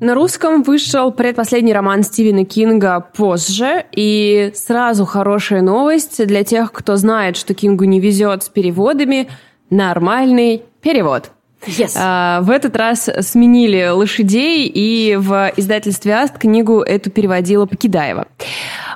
На 0.00 0.14
русском 0.14 0.62
вышел 0.62 1.10
предпоследний 1.10 1.72
роман 1.72 2.04
Стивена 2.04 2.44
Кинга 2.44 3.00
позже, 3.00 3.84
и 3.90 4.52
сразу 4.54 5.04
хорошая 5.04 5.60
новость 5.60 6.24
для 6.24 6.44
тех, 6.44 6.70
кто 6.70 6.94
знает, 6.94 7.36
что 7.36 7.52
Кингу 7.52 7.82
не 7.82 7.98
везет 7.98 8.44
с 8.44 8.48
переводами. 8.48 9.28
Нормальный 9.70 10.62
перевод. 10.82 11.32
Yes. 11.68 11.92
А, 11.96 12.40
в 12.40 12.50
этот 12.50 12.76
раз 12.76 13.08
сменили 13.20 13.88
лошадей, 13.88 14.66
и 14.66 15.16
в 15.16 15.52
издательстве 15.56 16.14
Аст 16.14 16.38
книгу 16.38 16.80
эту 16.80 17.10
переводила 17.10 17.66
Покидаева. 17.66 18.26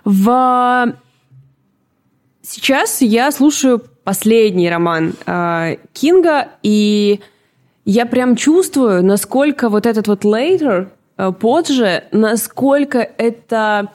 В... 0.05 0.95
Сейчас 2.43 3.03
я 3.03 3.31
слушаю 3.31 3.83
последний 4.05 4.69
роман 4.69 5.15
э, 5.27 5.77
Кинга, 5.93 6.49
и 6.63 7.21
я 7.85 8.05
прям 8.07 8.37
чувствую, 8.37 9.05
насколько 9.05 9.69
вот 9.69 9.87
этот 9.87 10.09
вот 10.09 10.25
later, 10.25 10.89
э, 11.19 11.33
позже, 11.33 12.05
насколько 12.11 12.99
это 12.99 13.89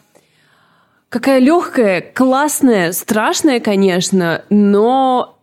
какая 1.10 1.40
легкая, 1.40 2.02
классная, 2.02 2.92
страшная, 2.94 3.60
конечно, 3.60 4.44
но 4.50 5.37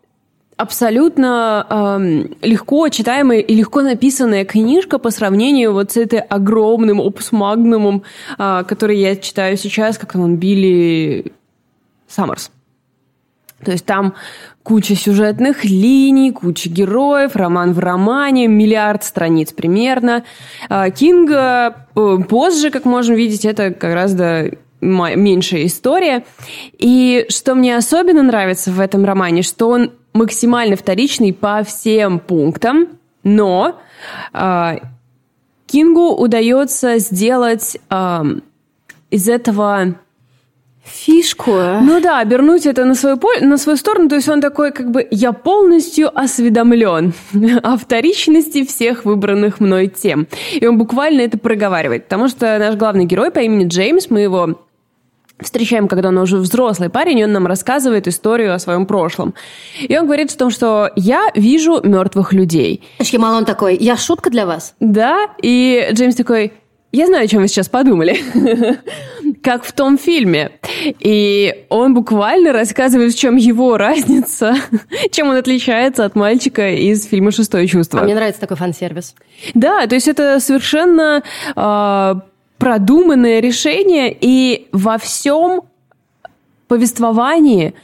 абсолютно 0.56 1.66
эм, 1.68 2.36
легко 2.42 2.88
читаемая 2.88 3.40
и 3.40 3.54
легко 3.54 3.82
написанная 3.82 4.44
книжка 4.44 4.98
по 4.98 5.10
сравнению 5.10 5.72
вот 5.72 5.92
с 5.92 5.96
этой 5.96 6.20
огромным 6.20 7.00
опус 7.00 7.32
магнумом, 7.32 8.02
э, 8.38 8.64
который 8.66 8.98
я 8.98 9.16
читаю 9.16 9.56
сейчас, 9.56 9.98
как 9.98 10.14
он 10.14 10.36
Билли 10.36 11.32
Саммерс. 12.08 12.50
То 13.64 13.72
есть 13.72 13.86
там 13.86 14.14
куча 14.62 14.94
сюжетных 14.94 15.64
линий, 15.64 16.30
куча 16.30 16.68
героев, 16.68 17.34
роман 17.34 17.72
в 17.72 17.78
романе, 17.78 18.46
миллиард 18.46 19.04
страниц 19.04 19.52
примерно. 19.52 20.24
А 20.68 20.90
Кинга 20.90 21.86
э, 21.94 22.16
позже, 22.28 22.70
как 22.70 22.84
можем 22.84 23.16
видеть, 23.16 23.44
это 23.44 23.70
гораздо 23.70 24.52
меньшая 24.80 25.66
история. 25.66 26.24
И 26.78 27.26
что 27.28 27.54
мне 27.54 27.76
особенно 27.76 28.22
нравится 28.22 28.70
в 28.70 28.80
этом 28.80 29.04
романе, 29.04 29.42
что 29.42 29.68
он 29.70 29.92
максимально 30.14 30.76
вторичный 30.76 31.32
по 31.32 31.62
всем 31.64 32.18
пунктам, 32.20 32.88
но 33.22 33.78
э, 34.32 34.76
Кингу 35.66 36.14
удается 36.14 36.98
сделать 36.98 37.76
э, 37.90 38.22
из 39.10 39.28
этого 39.28 39.96
фишку. 40.84 41.52
Ну 41.82 42.00
да, 42.00 42.20
обернуть 42.20 42.66
это 42.66 42.84
на 42.84 42.94
свою, 42.94 43.18
на 43.40 43.56
свою 43.58 43.76
сторону. 43.76 44.08
То 44.08 44.16
есть 44.16 44.28
он 44.28 44.40
такой, 44.40 44.70
как 44.70 44.90
бы, 44.90 45.06
я 45.10 45.32
полностью 45.32 46.16
осведомлен 46.16 47.12
о 47.62 47.76
вторичности 47.76 48.64
всех 48.64 49.04
выбранных 49.04 49.60
мной 49.60 49.88
тем. 49.88 50.26
И 50.52 50.66
он 50.66 50.78
буквально 50.78 51.22
это 51.22 51.38
проговаривает. 51.38 52.04
Потому 52.04 52.28
что 52.28 52.58
наш 52.58 52.76
главный 52.76 53.06
герой 53.06 53.30
по 53.30 53.40
имени 53.40 53.66
Джеймс, 53.66 54.10
мы 54.10 54.20
его 54.20 54.60
встречаем, 55.40 55.88
когда 55.88 56.08
он 56.08 56.18
уже 56.18 56.38
взрослый 56.38 56.88
парень, 56.88 57.18
и 57.18 57.24
он 57.24 57.32
нам 57.32 57.46
рассказывает 57.46 58.06
историю 58.08 58.54
о 58.54 58.58
своем 58.58 58.86
прошлом. 58.86 59.34
И 59.80 59.96
он 59.96 60.06
говорит 60.06 60.32
о 60.32 60.36
том, 60.36 60.50
что 60.50 60.90
я 60.96 61.30
вижу 61.34 61.80
мертвых 61.82 62.32
людей. 62.32 62.82
Шкимал 63.02 63.34
он 63.34 63.44
такой, 63.44 63.76
я 63.76 63.96
шутка 63.96 64.30
для 64.30 64.46
вас? 64.46 64.74
Да, 64.80 65.28
и 65.42 65.88
Джеймс 65.92 66.14
такой, 66.14 66.52
я 66.92 67.06
знаю, 67.06 67.24
о 67.24 67.26
чем 67.26 67.42
вы 67.42 67.48
сейчас 67.48 67.68
подумали. 67.68 68.18
как 69.44 69.64
в 69.64 69.72
том 69.72 69.98
фильме. 69.98 70.52
И 71.00 71.66
он 71.68 71.94
буквально 71.94 72.52
рассказывает, 72.52 73.12
в 73.12 73.18
чем 73.18 73.36
его 73.36 73.76
разница, 73.76 74.54
чем 75.10 75.28
он 75.28 75.36
отличается 75.36 76.04
от 76.04 76.16
мальчика 76.16 76.70
из 76.70 77.04
фильма 77.04 77.30
«Шестое 77.30 77.66
чувство». 77.66 78.00
А 78.00 78.04
мне 78.04 78.14
нравится 78.14 78.40
такой 78.40 78.56
фан-сервис. 78.56 79.14
Да, 79.52 79.86
то 79.86 79.94
есть 79.94 80.08
это 80.08 80.40
совершенно 80.40 81.22
э, 81.54 82.14
продуманное 82.64 83.40
решение, 83.40 84.16
и 84.18 84.68
во 84.72 84.96
всем 84.96 85.64
повествовании 86.66 87.74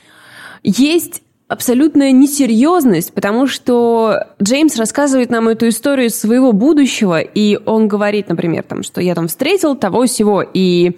есть 0.63 1.21
абсолютная 1.49 2.13
несерьезность, 2.13 3.13
потому 3.13 3.47
что 3.47 4.29
Джеймс 4.43 4.77
рассказывает 4.77 5.29
нам 5.29 5.49
эту 5.49 5.69
историю 5.69 6.09
своего 6.09 6.53
будущего, 6.53 7.21
и 7.21 7.59
он 7.67 7.89
говорит, 7.89 8.31
например, 8.31 8.63
там, 8.63 8.83
что 8.83 9.03
я 9.03 9.15
там 9.15 9.29
встретил 9.29 9.77
того 9.77 10.07
всего, 10.07 10.43
и 10.43 10.97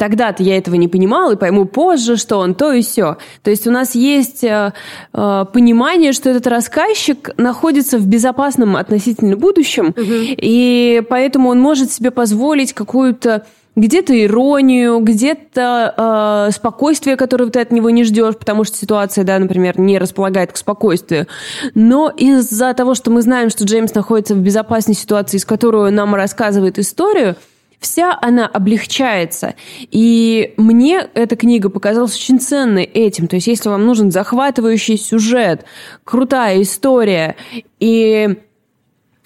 тогда-то 0.00 0.42
я 0.42 0.56
этого 0.56 0.76
не 0.76 0.88
понимал 0.88 1.30
и 1.30 1.36
пойму 1.36 1.66
позже, 1.66 2.16
что 2.16 2.38
он 2.38 2.54
то 2.54 2.72
и 2.72 2.80
все. 2.80 3.18
То 3.42 3.50
есть 3.50 3.66
у 3.66 3.70
нас 3.70 3.94
есть 3.94 4.42
э, 4.42 4.72
э, 5.12 5.44
понимание, 5.52 6.12
что 6.12 6.30
этот 6.30 6.46
рассказчик 6.46 7.30
находится 7.36 7.98
в 7.98 8.06
безопасном 8.06 8.76
относительно 8.76 9.36
будущем, 9.36 9.88
угу. 9.88 9.94
и 10.00 11.02
поэтому 11.06 11.50
он 11.50 11.60
может 11.60 11.92
себе 11.92 12.10
позволить 12.10 12.72
какую-то 12.72 13.44
где-то 13.76 14.18
иронию, 14.24 15.00
где-то 15.00 16.48
э, 16.48 16.52
спокойствие, 16.52 17.16
которое 17.16 17.50
ты 17.50 17.60
от 17.60 17.70
него 17.70 17.90
не 17.90 18.04
ждешь, 18.04 18.36
потому 18.36 18.64
что 18.64 18.78
ситуация, 18.78 19.24
да, 19.24 19.38
например, 19.38 19.78
не 19.78 19.98
располагает 19.98 20.52
к 20.52 20.56
спокойствию. 20.56 21.26
Но 21.74 22.08
из-за 22.08 22.72
того, 22.72 22.94
что 22.94 23.10
мы 23.10 23.20
знаем, 23.20 23.50
что 23.50 23.64
Джеймс 23.64 23.94
находится 23.94 24.34
в 24.34 24.38
безопасной 24.38 24.94
ситуации, 24.94 25.36
из 25.36 25.44
которой 25.44 25.88
он 25.88 25.94
нам 25.94 26.14
рассказывает 26.14 26.78
историю, 26.78 27.36
вся 27.80 28.16
она 28.20 28.46
облегчается. 28.46 29.54
И 29.90 30.54
мне 30.56 31.08
эта 31.14 31.34
книга 31.34 31.70
показалась 31.70 32.14
очень 32.14 32.38
ценной 32.38 32.84
этим. 32.84 33.26
То 33.26 33.36
есть, 33.36 33.46
если 33.46 33.68
вам 33.68 33.86
нужен 33.86 34.10
захватывающий 34.10 34.98
сюжет, 34.98 35.64
крутая 36.04 36.62
история 36.62 37.36
и 37.80 38.36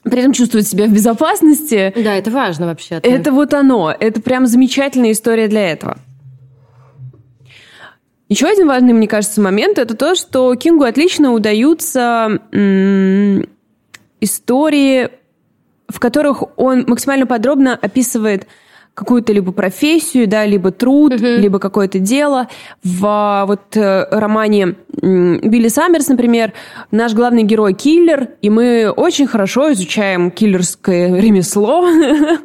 при 0.04 0.20
этом 0.20 0.32
чувствовать 0.32 0.68
себя 0.68 0.86
в 0.86 0.92
безопасности. 0.92 1.92
Да, 1.96 2.14
это 2.14 2.30
важно 2.30 2.66
вообще. 2.66 2.96
-то. 2.96 3.00
Это 3.08 3.32
вот 3.32 3.54
оно. 3.54 3.94
Это 3.98 4.20
прям 4.20 4.46
замечательная 4.46 5.12
история 5.12 5.48
для 5.48 5.70
этого. 5.70 5.98
Еще 8.28 8.46
один 8.46 8.66
важный, 8.68 8.92
мне 8.92 9.06
кажется, 9.06 9.40
момент 9.40 9.78
это 9.78 9.94
то, 9.94 10.14
что 10.14 10.54
Кингу 10.54 10.84
отлично 10.84 11.32
удаются 11.32 12.40
истории 14.20 15.10
в 15.88 16.00
которых 16.00 16.42
он 16.56 16.84
максимально 16.86 17.26
подробно 17.26 17.74
описывает 17.74 18.46
какую-то 18.94 19.32
либо 19.32 19.50
профессию, 19.52 20.28
да, 20.28 20.46
либо 20.46 20.70
труд, 20.70 21.12
uh-huh. 21.12 21.38
либо 21.38 21.58
какое-то 21.58 21.98
дело. 21.98 22.48
В 22.84 23.44
вот 23.46 23.76
э, 23.76 24.06
романе 24.10 24.76
Билли 25.02 25.68
Саммерс, 25.68 26.08
например, 26.08 26.52
наш 26.92 27.12
главный 27.12 27.42
герой 27.42 27.74
киллер, 27.74 28.28
и 28.40 28.50
мы 28.50 28.90
очень 28.90 29.26
хорошо 29.26 29.72
изучаем 29.72 30.30
киллерское 30.30 31.20
ремесло 31.20 31.84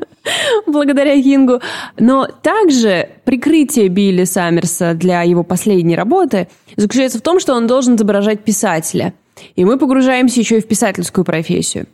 благодаря 0.65 1.21
Кингу. 1.21 1.61
Но 1.99 2.27
также 2.41 3.09
прикрытие 3.25 3.87
Билли 3.87 4.23
Саммерса 4.23 4.95
для 4.95 5.21
его 5.21 5.43
последней 5.43 5.95
работы 5.95 6.47
заключается 6.75 7.19
в 7.19 7.21
том, 7.21 7.39
что 7.39 7.53
он 7.53 7.67
должен 7.67 7.95
изображать 7.95 8.43
писателя. 8.43 9.13
И 9.55 9.63
мы 9.63 9.77
погружаемся 9.77 10.39
еще 10.39 10.57
и 10.57 10.61
в 10.61 10.67
писательскую 10.67 11.23
профессию 11.23 11.85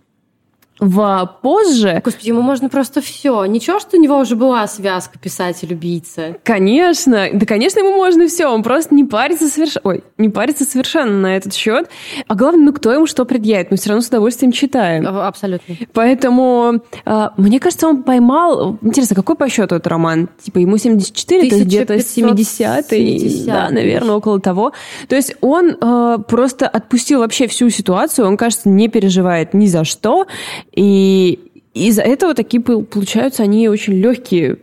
в 0.80 1.38
позже... 1.42 2.02
Господи, 2.04 2.30
ему 2.30 2.42
можно 2.42 2.68
просто 2.68 3.02
все. 3.02 3.46
Ничего, 3.46 3.80
что 3.80 3.98
у 3.98 4.00
него 4.00 4.18
уже 4.20 4.36
была 4.36 4.68
связка 4.68 5.18
писатель-убийца. 5.18 6.36
Конечно. 6.44 7.30
Да, 7.34 7.46
конечно, 7.46 7.80
ему 7.80 7.96
можно 7.96 8.28
все. 8.28 8.48
Он 8.48 8.62
просто 8.62 8.94
не 8.94 9.06
парится 9.06 9.48
совершенно... 9.48 9.82
Ой, 9.86 10.04
не 10.18 10.30
парится 10.30 10.66
совершенно 10.66 11.18
на 11.20 11.38
этот 11.38 11.54
счет. 11.54 11.90
А 12.28 12.36
главное, 12.36 12.66
ну 12.66 12.74
кто 12.74 12.92
ему 12.92 13.08
что 13.08 13.24
предъявит? 13.26 13.72
Мы 13.72 13.78
все 13.78 13.90
равно 13.90 14.02
с 14.02 14.08
удовольствием 14.08 14.52
читаем. 14.52 15.08
Абсолютно. 15.08 15.76
Поэтому, 15.94 16.82
э, 17.06 17.30
мне 17.38 17.60
кажется, 17.60 17.88
он 17.88 18.04
поймал... 18.04 18.78
Интересно, 18.82 19.16
какой 19.16 19.36
по 19.36 19.48
счету 19.48 19.76
этот 19.76 19.88
роман? 19.88 20.28
Типа 20.42 20.58
ему 20.58 20.78
74, 20.78 21.50
то 21.50 21.56
есть 21.56 21.68
где-то 21.68 21.96
70-й. 21.96 23.46
Да, 23.46 23.70
наверное, 23.70 24.16
около 24.16 24.42
того. 24.42 24.74
То 25.08 25.16
есть 25.16 25.36
он 25.40 25.78
э, 25.80 26.18
просто 26.28 26.68
отпустил 26.68 27.20
вообще 27.20 27.48
всю 27.48 27.70
ситуацию. 27.70 28.28
Он, 28.28 28.36
кажется, 28.36 28.68
не 28.68 28.90
переживает 28.90 29.54
ни 29.54 29.68
за 29.68 29.86
что 29.86 30.28
и 30.76 31.40
из-за 31.74 32.02
этого 32.02 32.34
такие 32.34 32.62
получаются 32.62 33.44
они 33.44 33.68
очень 33.70 33.94
легкие. 33.94 34.58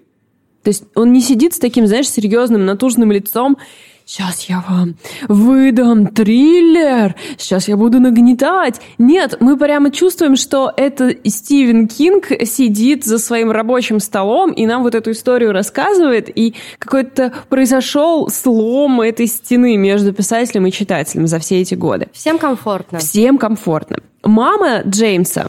То 0.63 0.69
есть 0.69 0.85
он 0.95 1.13
не 1.13 1.21
сидит 1.21 1.55
с 1.55 1.59
таким, 1.59 1.87
знаешь, 1.87 2.09
серьезным, 2.09 2.65
натужным 2.65 3.11
лицом. 3.13 3.59
Сейчас 4.05 4.43
я 4.49 4.65
вам 4.69 4.97
выдам 5.29 6.09
триллер, 6.09 7.15
сейчас 7.39 7.69
я 7.69 7.77
буду 7.77 8.01
нагнетать. 8.01 8.81
Нет, 8.99 9.37
мы 9.41 9.57
прямо 9.57 9.93
чувствуем, 9.93 10.35
что 10.35 10.73
это 10.77 11.15
Стивен 11.25 11.87
Кинг 11.87 12.27
сидит 12.45 13.05
за 13.05 13.19
своим 13.19 13.53
рабочим 13.53 14.01
столом 14.01 14.51
и 14.51 14.67
нам 14.67 14.83
вот 14.83 14.97
эту 14.97 15.13
историю 15.13 15.53
рассказывает, 15.53 16.37
и 16.37 16.55
какой-то 16.81 17.33
произошел 17.49 18.29
слом 18.29 19.01
этой 19.03 19.29
стены 19.29 19.77
между 19.77 20.13
писателем 20.13 20.67
и 20.67 20.73
читателем 20.73 21.29
за 21.29 21.39
все 21.39 21.61
эти 21.61 21.75
годы. 21.75 22.09
Всем 22.13 22.39
комфортно. 22.39 22.99
Всем 22.99 23.39
комфортно. 23.39 23.99
Мама 24.25 24.83
Джеймса 24.85 25.47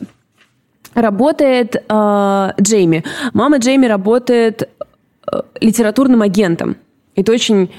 работает 0.94 1.76
э, 1.76 2.50
Джейми. 2.62 3.04
Мама 3.34 3.58
Джейми 3.58 3.86
работает 3.86 4.64
э, 4.64 5.42
литературным 5.62 6.22
агентом. 6.22 6.78
Это 7.16 7.32
очень 7.32 7.72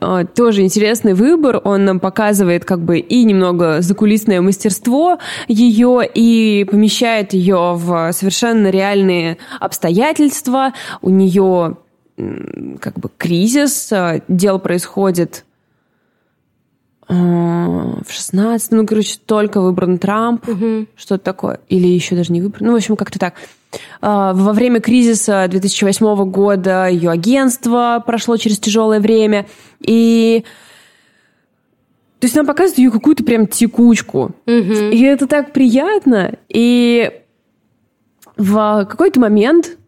э, 0.00 0.24
тоже 0.34 0.62
интересный 0.62 1.14
выбор. 1.14 1.60
Он 1.64 1.84
нам 1.84 2.00
показывает 2.00 2.64
как 2.64 2.80
бы 2.80 2.98
и 2.98 3.24
немного 3.24 3.80
закулисное 3.80 4.40
мастерство 4.40 5.18
ее, 5.48 6.08
и 6.12 6.66
помещает 6.70 7.32
ее 7.32 7.74
в 7.74 8.12
совершенно 8.12 8.68
реальные 8.68 9.38
обстоятельства. 9.58 10.72
У 11.02 11.10
нее 11.10 11.76
как 12.80 12.98
бы 12.98 13.10
кризис, 13.16 13.90
э, 13.92 14.22
дело 14.28 14.58
происходит 14.58 15.44
в 17.10 18.06
16 18.08 18.70
ну, 18.72 18.86
короче, 18.86 19.18
только 19.24 19.60
выбран 19.60 19.98
Трамп, 19.98 20.48
угу. 20.48 20.86
что-то 20.96 21.24
такое. 21.24 21.60
Или 21.68 21.88
еще 21.88 22.14
даже 22.14 22.32
не 22.32 22.40
выбран. 22.40 22.66
Ну, 22.66 22.72
в 22.72 22.76
общем, 22.76 22.96
как-то 22.96 23.18
так. 23.18 23.34
А, 24.00 24.32
во 24.32 24.52
время 24.52 24.80
кризиса 24.80 25.46
2008 25.48 26.30
года 26.30 26.86
ее 26.88 27.10
агентство 27.10 28.02
прошло 28.06 28.36
через 28.36 28.58
тяжелое 28.58 29.00
время. 29.00 29.46
И 29.80 30.44
то 32.20 32.26
есть 32.26 32.36
нам 32.36 32.46
показывают 32.46 32.78
ее 32.78 32.90
какую-то 32.90 33.24
прям 33.24 33.46
текучку. 33.46 34.32
Угу. 34.46 34.90
И 34.92 35.02
это 35.02 35.26
так 35.26 35.52
приятно. 35.52 36.34
И 36.48 37.10
в 38.36 38.86
какой-то 38.88 39.20
момент, 39.20 39.78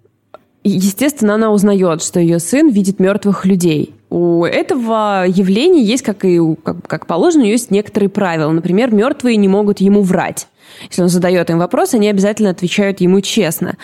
естественно, 0.64 1.34
она 1.34 1.52
узнает, 1.52 2.02
что 2.02 2.20
ее 2.20 2.38
сын 2.38 2.70
видит 2.70 3.00
мертвых 3.00 3.44
людей. 3.44 3.94
У 4.12 4.44
этого 4.44 5.24
явления 5.26 5.82
есть, 5.82 6.02
как 6.02 6.26
и 6.26 6.38
как, 6.62 6.86
как 6.86 7.06
положено, 7.06 7.44
есть 7.44 7.70
некоторые 7.70 8.10
правила. 8.10 8.50
Например, 8.50 8.92
мертвые 8.92 9.38
не 9.38 9.48
могут 9.48 9.80
ему 9.80 10.02
врать. 10.02 10.48
Если 10.90 11.00
он 11.00 11.08
задает 11.08 11.48
им 11.48 11.58
вопрос, 11.58 11.94
они 11.94 12.10
обязательно 12.10 12.50
отвечают 12.50 13.00
ему 13.00 13.22
честно. 13.22 13.78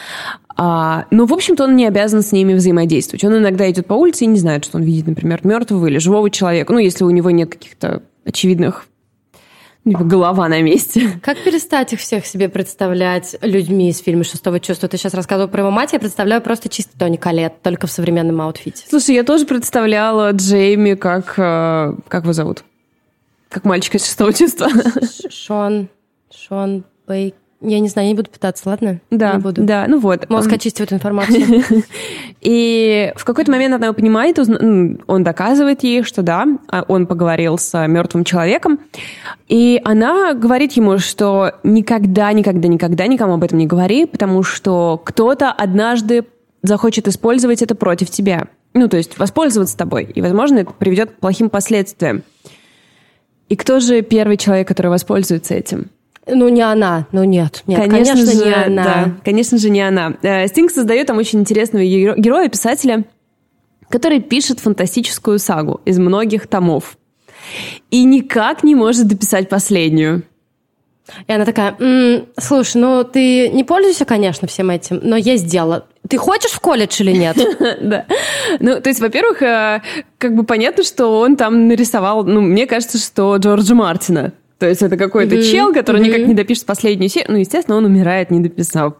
А, 0.55 1.07
но, 1.11 1.25
в 1.25 1.33
общем-то, 1.33 1.65
он 1.65 1.77
не 1.77 1.87
обязан 1.87 2.21
с 2.21 2.31
ними 2.31 2.53
взаимодействовать. 2.53 3.25
Он 3.25 3.39
иногда 3.39 3.71
идет 3.71 3.87
по 3.87 3.95
улице 3.95 4.25
и 4.25 4.27
не 4.27 4.39
знает, 4.39 4.67
что 4.67 4.77
он 4.77 4.83
видит, 4.83 5.07
например, 5.07 5.41
мертвого 5.45 5.87
или 5.87 5.97
живого 5.97 6.29
человека. 6.29 6.75
Ну, 6.75 6.79
если 6.79 7.05
у 7.05 7.11
него 7.11 7.31
нет 7.31 7.49
каких-то 7.51 8.03
очевидных 8.27 8.85
голова 9.85 10.49
на 10.49 10.61
месте. 10.61 11.19
Как 11.23 11.43
перестать 11.43 11.93
их 11.93 12.01
всех 12.01 12.27
себе 12.27 12.49
представлять 12.49 13.37
людьми 13.41 13.91
из 13.91 13.99
фильма 13.99 14.25
«Шестого 14.25 14.61
чувства»? 14.61 14.89
Ты 14.89 14.99
сейчас 14.99 15.15
рассказывал 15.15 15.49
про 15.49 15.61
его 15.61 15.71
мать, 15.71 15.93
я 15.93 15.99
представляю 15.99 16.43
просто 16.43 16.69
чисто 16.69 16.99
Тони 16.99 17.17
Калет, 17.17 17.63
только 17.63 17.87
в 17.87 17.91
современном 17.91 18.41
аутфите. 18.41 18.85
Слушай, 18.89 19.15
я 19.15 19.25
тоже 19.25 19.47
представляла 19.47 20.33
Джейми 20.33 20.95
как... 20.95 21.35
Э, 21.39 21.95
как 22.09 22.25
его 22.25 22.33
зовут? 22.33 22.65
Как 23.49 23.65
мальчика 23.65 23.97
из 23.97 24.05
«Шестого 24.05 24.33
чувства». 24.33 24.69
Шон... 25.31 25.89
Шон 26.31 26.85
Бейк... 27.07 27.35
Я 27.61 27.81
не 27.81 27.89
знаю, 27.89 28.07
я 28.07 28.13
не 28.13 28.17
буду 28.17 28.31
пытаться, 28.31 28.69
ладно? 28.69 29.01
Да, 29.11 29.35
не 29.35 29.41
буду. 29.41 29.65
да, 29.65 29.87
ну 29.89 29.99
вот. 29.99 30.31
Мозг 30.31 30.53
очистит 30.53 30.93
информацию. 30.93 31.65
И 32.41 33.13
в 33.17 33.25
какой-то 33.25 33.51
момент 33.51 33.75
она 33.75 33.93
понимает, 33.93 34.39
он 34.39 35.25
доказывает 35.25 35.83
ей, 35.83 36.05
что 36.05 36.23
да, 36.23 36.47
а 36.69 36.85
он 36.87 37.09
поговорил 37.09 37.59
с 37.59 37.87
мертвым 37.89 38.23
человеком, 38.23 38.79
и 39.49 39.81
она 39.85 40.35
говорит 40.35 40.73
ему, 40.73 40.99
что 40.99 41.55
никогда, 41.65 42.33
никогда, 42.33 42.69
никогда 42.69 43.07
никому 43.09 43.35
об 43.35 43.43
этом 43.43 43.59
не 43.59 43.67
говори, 43.67 44.07
потому 44.07 44.45
что 44.45 45.01
кто-то 45.05 45.51
однажды 45.51 46.27
захочет 46.63 47.09
использовать 47.09 47.63
это 47.63 47.75
против 47.75 48.11
тебя. 48.11 48.47
Ну, 48.75 48.89
то 48.89 48.97
есть 48.97 49.19
воспользоваться 49.19 49.77
тобой. 49.77 50.05
И, 50.05 50.21
возможно, 50.21 50.59
это 50.59 50.73
приведет 50.73 51.11
к 51.11 51.15
плохим 51.15 51.51
последствиям. 51.51 52.23
И 53.49 53.57
кто 53.57 53.81
же 53.81 54.03
первый 54.03 54.37
человек, 54.37 54.69
который 54.69 54.89
воспользуется 54.89 55.55
этим? 55.55 55.91
Ну, 56.29 56.49
не 56.49 56.63
она. 56.63 57.07
Ну, 57.13 57.25
нет. 57.25 57.63
нет 57.67 57.81
конечно, 57.81 58.15
конечно 58.15 58.33
же, 58.33 58.45
не 58.45 58.55
она. 58.55 58.85
Да, 58.85 59.13
конечно 59.25 59.59
же, 59.59 59.71
не 59.71 59.81
она. 59.81 60.15
Э, 60.23 60.47
Стинг 60.49 60.71
создает 60.71 61.07
там 61.07 61.19
очень 61.19 61.41
интересного 61.41 61.85
героя, 61.85 62.49
писателя, 62.49 63.05
который 63.89 64.21
пишет 64.21 64.61
фантастическую 64.61 65.39
сагу 65.39 65.81
из 65.85 65.99
многих 65.99 66.47
томов. 66.47 66.97
И 67.91 68.05
никак 68.05 68.63
не 68.63 68.75
может 68.75 69.07
дописать 69.07 69.49
последнюю. 69.49 70.25
И 71.27 71.33
она 71.33 71.45
такая, 71.45 71.75
м-м, 71.79 72.27
слушай, 72.39 72.77
ну 72.77 73.03
ты 73.03 73.49
не 73.49 73.65
пользуешься, 73.65 74.05
конечно, 74.05 74.47
всем 74.47 74.71
этим, 74.71 75.01
но 75.03 75.17
есть 75.17 75.47
дело. 75.47 75.87
Ты 76.09 76.19
хочешь 76.19 76.51
в 76.51 76.61
колледж 76.61 77.01
или 77.01 77.13
нет? 77.13 77.37
Да. 77.81 78.07
Ну, 78.61 78.81
то 78.81 78.89
есть, 78.89 79.01
во-первых, 79.01 79.43
э, 79.43 79.83
как 80.19 80.35
бы 80.35 80.45
понятно, 80.45 80.83
что 80.85 81.21
он 81.21 81.37
там 81.37 81.69
нарисовал, 81.69 82.25
ну, 82.25 82.41
мне 82.41 82.67
кажется, 82.67 82.99
что 82.99 83.37
Джорджа 83.37 83.75
Мартина. 83.75 84.33
То 84.59 84.69
есть 84.69 84.83
это 84.83 84.97
какой-то 84.97 85.37
mm-hmm. 85.37 85.53
чел, 85.53 85.73
который 85.73 86.03
mm-hmm. 86.03 86.07
никак 86.07 86.27
не 86.27 86.35
допишет 86.35 86.67
последнюю 86.67 87.09
серию. 87.09 87.33
Ну, 87.33 87.39
естественно, 87.39 87.77
он 87.77 87.85
умирает, 87.85 88.31
не 88.31 88.41
дописав. 88.41 88.95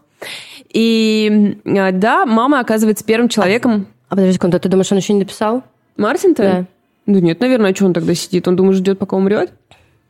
И 0.71 1.57
а, 1.65 1.91
да, 1.91 2.25
мама 2.25 2.59
оказывается 2.59 3.03
первым 3.03 3.29
человеком. 3.29 3.87
А 4.07 4.15
подожди 4.15 4.33
секунду, 4.33 4.59
ты 4.59 4.69
думаешь, 4.69 4.91
он 4.91 4.97
еще 4.97 5.13
не 5.13 5.19
написал? 5.19 5.63
Мартин-то? 5.97 6.43
Да. 6.43 6.65
Да 7.13 7.19
нет, 7.19 7.39
наверное, 7.39 7.71
а 7.71 7.75
что 7.75 7.85
он 7.85 7.93
тогда 7.93 8.13
сидит? 8.13 8.47
Он, 8.47 8.55
думаешь, 8.55 8.77
ждет, 8.77 8.99
пока 8.99 9.17
умрет? 9.17 9.51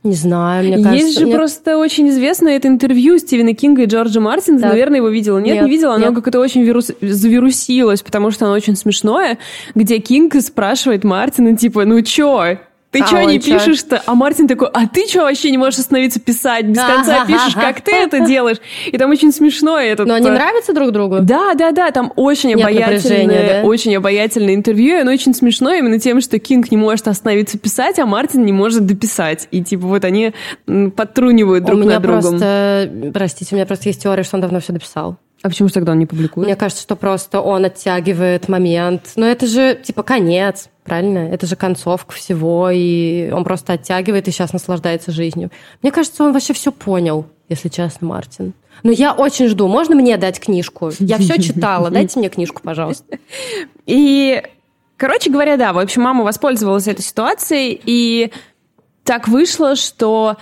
Не 0.03 0.13
знаю, 0.13 0.65
мне 0.65 0.83
кажется... 0.83 1.05
Есть 1.05 1.19
же 1.19 1.25
мне- 1.25 1.35
просто 1.35 1.77
очень 1.77 2.07
известное 2.09 2.55
это 2.55 2.67
интервью 2.69 3.17
Стивена 3.17 3.53
Кинга 3.53 3.83
и 3.83 3.85
Джорджа 3.85 4.21
Мартина. 4.21 4.59
Наверное, 4.59 4.97
его 4.97 5.09
видела. 5.09 5.39
Нет, 5.39 5.55
Нет, 5.55 5.65
не 5.65 5.69
видела. 5.69 5.95
Оно 5.95 6.07
нет. 6.07 6.15
как-то 6.15 6.39
очень 6.39 6.63
вирус... 6.63 6.91
завирусилось, 7.01 8.01
потому 8.01 8.31
что 8.31 8.45
оно 8.45 8.53
очень 8.53 8.77
смешное, 8.77 9.39
где 9.75 9.99
Кинг 9.99 10.35
спрашивает 10.41 11.03
Мартина, 11.03 11.55
типа, 11.57 11.83
ну 11.83 12.01
чё? 12.01 12.59
Ты 12.91 13.01
А 13.03 13.07
чё 13.07 13.21
не 13.21 13.39
чё? 13.39 13.59
пишешь-то? 13.59 14.01
А 14.05 14.15
Мартин 14.15 14.47
такой, 14.47 14.67
а 14.73 14.87
ты 14.87 15.05
чё 15.07 15.21
вообще 15.21 15.51
не 15.51 15.59
можешь 15.59 15.79
остановиться 15.79 16.19
писать? 16.19 16.65
Без 16.65 16.81
конца 16.81 17.23
пишешь, 17.25 17.53
как 17.53 17.81
ты 17.81 17.91
это 17.91 18.21
делаешь? 18.25 18.57
И 18.87 18.97
там 18.97 19.11
очень 19.11 19.31
смешно 19.31 19.77
это. 19.79 20.05
Но 20.05 20.15
они 20.15 20.29
нравятся 20.29 20.73
друг 20.73 20.91
другу? 20.91 21.19
Да, 21.21 21.53
да, 21.53 21.71
да, 21.71 21.91
там 21.91 22.11
очень 22.15 22.49
Нет 22.49 22.61
обаятельное, 22.61 23.61
да? 23.61 23.67
очень 23.67 23.95
обаятельное 23.95 24.55
интервью, 24.55 24.97
и 24.97 25.01
оно 25.01 25.11
очень 25.11 25.35
смешно 25.35 25.71
именно 25.73 25.99
тем, 25.99 26.19
что 26.19 26.39
Кинг 26.39 26.71
не 26.71 26.77
может 26.77 27.07
остановиться 27.07 27.59
писать, 27.59 27.99
а 27.99 28.07
Мартин 28.07 28.43
не 28.43 28.53
может 28.53 28.85
дописать. 28.87 29.47
И 29.51 29.63
типа 29.63 29.85
вот 29.85 30.03
они 30.03 30.33
подтрунивают 30.95 31.65
друг 31.65 31.79
у 31.79 31.83
меня 31.83 31.95
над 31.95 32.01
другом. 32.01 32.21
просто... 32.21 32.89
Простите, 33.13 33.53
у 33.53 33.57
меня 33.57 33.65
просто 33.67 33.89
есть 33.89 34.01
теория, 34.01 34.23
что 34.23 34.37
он 34.37 34.41
давно 34.41 34.59
все 34.59 34.73
дописал. 34.73 35.17
А 35.41 35.47
почему 35.47 35.69
же 35.69 35.73
тогда 35.73 35.93
он 35.93 35.99
не 35.99 36.05
публикует? 36.05 36.47
Мне 36.47 36.55
кажется, 36.57 36.83
что 36.83 36.95
просто 36.97 37.39
он 37.39 37.63
оттягивает 37.63 38.49
момент. 38.49 39.11
Но 39.15 39.25
это 39.25 39.47
же, 39.47 39.79
типа, 39.81 40.03
конец, 40.03 40.67
правильно? 40.89 41.19
Это 41.19 41.45
же 41.45 41.55
концовка 41.55 42.13
всего, 42.13 42.69
и 42.69 43.31
он 43.31 43.43
просто 43.43 43.73
оттягивает 43.73 44.27
и 44.27 44.31
сейчас 44.31 44.53
наслаждается 44.53 45.11
жизнью. 45.11 45.51
Мне 45.81 45.91
кажется, 45.91 46.23
он 46.23 46.33
вообще 46.33 46.53
все 46.53 46.71
понял, 46.71 47.25
если 47.47 47.69
честно, 47.69 48.07
Мартин. 48.07 48.53
Но 48.83 48.91
я 48.91 49.13
очень 49.13 49.47
жду. 49.47 49.67
Можно 49.67 49.95
мне 49.95 50.17
дать 50.17 50.39
книжку? 50.39 50.91
Я 50.99 51.17
все 51.17 51.41
читала. 51.41 51.89
Дайте 51.91 52.19
мне 52.19 52.29
книжку, 52.29 52.61
пожалуйста. 52.63 53.17
И, 53.85 54.41
короче 54.97 55.29
говоря, 55.29 55.57
да, 55.57 55.73
в 55.73 55.79
общем, 55.79 56.01
мама 56.03 56.23
воспользовалась 56.23 56.87
этой 56.87 57.01
ситуацией, 57.01 57.79
и 57.83 58.31
так 59.03 59.27
вышло, 59.27 59.75
что 59.75 60.37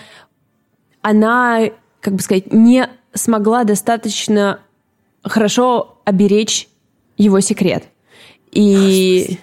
она, 1.01 1.61
как 2.01 2.15
бы 2.15 2.21
сказать, 2.21 2.51
не 2.51 2.89
смогла 3.13 3.63
достаточно 3.63 4.59
хорошо 5.23 5.99
оберечь 6.05 6.67
его 7.17 7.39
секрет. 7.39 7.85
И... 8.51 9.39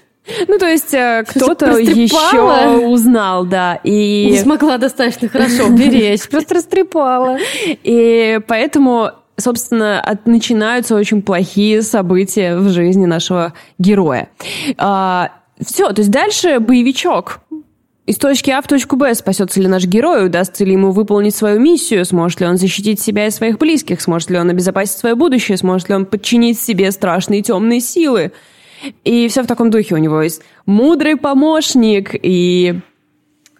Ну, 0.48 0.58
то 0.58 0.66
есть 0.66 0.94
э, 0.94 1.24
кто-то 1.28 1.76
еще 1.78 2.86
узнал, 2.86 3.44
да. 3.44 3.76
И... 3.84 4.30
Не 4.30 4.38
смогла 4.38 4.78
достаточно 4.78 5.28
хорошо 5.28 5.66
уберечь. 5.68 6.28
Просто 6.28 6.54
растрепала. 6.54 7.38
И 7.66 8.40
поэтому, 8.46 9.10
собственно, 9.36 10.00
от- 10.00 10.26
начинаются 10.26 10.94
очень 10.94 11.20
плохие 11.22 11.82
события 11.82 12.56
в 12.56 12.68
жизни 12.70 13.04
нашего 13.04 13.52
героя. 13.78 14.28
все, 14.76 15.92
то 15.92 15.98
есть 15.98 16.10
дальше 16.10 16.58
боевичок. 16.58 17.40
Из 18.06 18.16
точки 18.16 18.50
А 18.50 18.60
в 18.60 18.66
точку 18.66 18.96
Б 18.96 19.14
спасется 19.14 19.60
ли 19.60 19.66
наш 19.66 19.86
герой, 19.86 20.26
удастся 20.26 20.62
ли 20.62 20.72
ему 20.72 20.90
выполнить 20.90 21.34
свою 21.34 21.58
миссию, 21.58 22.04
сможет 22.04 22.40
ли 22.40 22.46
он 22.46 22.58
защитить 22.58 23.00
себя 23.00 23.26
и 23.26 23.30
своих 23.30 23.56
близких, 23.56 24.02
сможет 24.02 24.28
ли 24.28 24.38
он 24.38 24.50
обезопасить 24.50 24.98
свое 24.98 25.14
будущее, 25.14 25.56
сможет 25.56 25.88
ли 25.88 25.94
он 25.94 26.04
подчинить 26.04 26.60
себе 26.60 26.90
страшные 26.90 27.40
темные 27.40 27.80
силы. 27.80 28.32
И 29.04 29.28
все 29.28 29.42
в 29.42 29.46
таком 29.46 29.70
духе 29.70 29.94
у 29.94 29.98
него 29.98 30.22
есть 30.22 30.42
мудрый 30.66 31.16
помощник 31.16 32.10
и... 32.14 32.80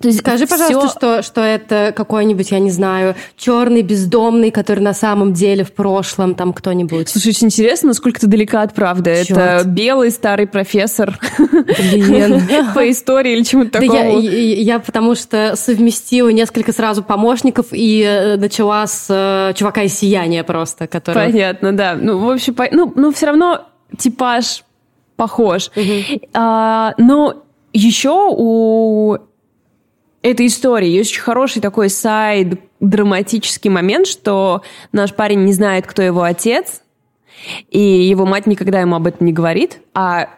То 0.03 0.09
есть 0.09 0.20
Скажи, 0.20 0.46
пожалуйста, 0.46 0.88
всё- 0.88 0.88
что, 0.98 1.22
что 1.22 1.40
это 1.40 1.94
какой-нибудь, 1.96 2.50
я 2.50 2.59
не 2.59 2.70
знаю, 2.70 3.14
черный 3.38 3.81
бездомный, 3.81 4.50
который 4.50 4.81
на 4.81 4.92
самом 4.92 5.33
деле 5.33 5.64
в 5.64 5.72
прошлом 5.72 6.35
там 6.35 6.53
кто-нибудь. 6.53 7.09
Слушай, 7.09 7.29
очень 7.29 7.46
интересно, 7.46 7.88
насколько 7.88 8.20
ты 8.20 8.27
далека 8.27 8.62
от 8.62 8.74
правды. 8.74 9.24
Чёрт. 9.24 9.38
Это 9.40 9.64
белый 9.66 10.11
старый 10.11 10.46
профессор 10.46 11.18
Блин. 11.38 12.42
по 12.74 12.90
истории 12.90 13.33
или 13.35 13.44
чему-то 13.44 13.79
Да 13.79 13.85
я, 13.85 13.90
такому. 14.03 14.18
я, 14.20 14.55
я 14.57 14.79
потому 14.79 15.14
что 15.14 15.55
совместила 15.57 16.29
несколько 16.29 16.72
сразу 16.72 17.03
помощников 17.03 17.66
и 17.70 18.03
э, 18.03 18.37
начала 18.37 18.87
с 18.87 19.07
э, 19.09 19.55
чувака 19.57 19.83
из 19.85 19.94
сияния 19.96 20.44
просто, 20.44 20.87
который... 20.87 21.14
Понятно, 21.31 21.72
да. 21.74 21.94
Ну, 21.98 22.18
в 22.18 22.31
общем, 22.31 22.55
по- 22.55 22.68
ну, 22.70 22.92
ну 22.94 23.11
все 23.12 23.27
равно 23.27 23.62
типаж 23.96 24.63
похож. 25.16 25.70
А, 26.33 26.94
но 26.98 27.44
еще 27.72 28.29
у 28.31 29.16
этой 30.22 30.46
истории 30.46 30.88
есть 30.88 31.11
очень 31.12 31.22
хороший 31.22 31.61
такой 31.61 31.90
сайд, 31.90 32.61
драматический 32.81 33.70
момент, 33.70 34.07
что 34.07 34.62
наш 34.92 35.14
парень 35.14 35.44
не 35.44 35.53
знает, 35.53 35.87
кто 35.87 36.03
его 36.03 36.22
отец, 36.22 36.83
и 37.70 37.81
его 37.81 38.24
мать 38.27 38.46
никогда 38.46 38.81
ему 38.81 38.96
об 38.96 39.07
этом 39.07 39.27
не 39.27 39.33
говорит, 39.33 39.81
а 39.92 40.29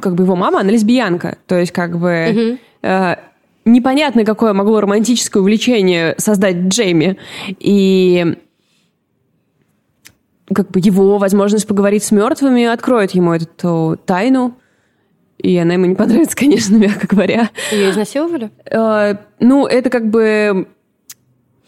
как 0.00 0.14
бы 0.14 0.24
его 0.24 0.34
мама, 0.34 0.60
она 0.60 0.70
лесбиянка, 0.70 1.38
то 1.46 1.56
есть 1.56 1.72
как 1.72 1.98
бы 1.98 2.58
э, 2.82 3.16
непонятно, 3.64 4.24
какое 4.24 4.52
могло 4.54 4.80
романтическое 4.80 5.40
увлечение 5.40 6.14
создать 6.18 6.56
Джейми, 6.68 7.18
и 7.58 8.38
как 10.54 10.70
бы 10.70 10.80
его 10.80 11.18
возможность 11.18 11.66
поговорить 11.66 12.04
с 12.04 12.10
мертвыми 12.10 12.64
откроет 12.64 13.12
ему 13.12 13.32
эту 13.32 13.98
тайну, 14.06 14.56
и 15.38 15.56
она 15.56 15.74
ему 15.74 15.86
не 15.86 15.94
понравится, 15.94 16.36
конечно, 16.36 16.76
мягко 16.76 17.06
говоря. 17.06 17.50
Ее 17.70 17.90
изнасиловали? 17.90 18.50
Э, 18.64 19.16
ну, 19.40 19.66
это 19.66 19.90
как 19.90 20.08
бы 20.08 20.68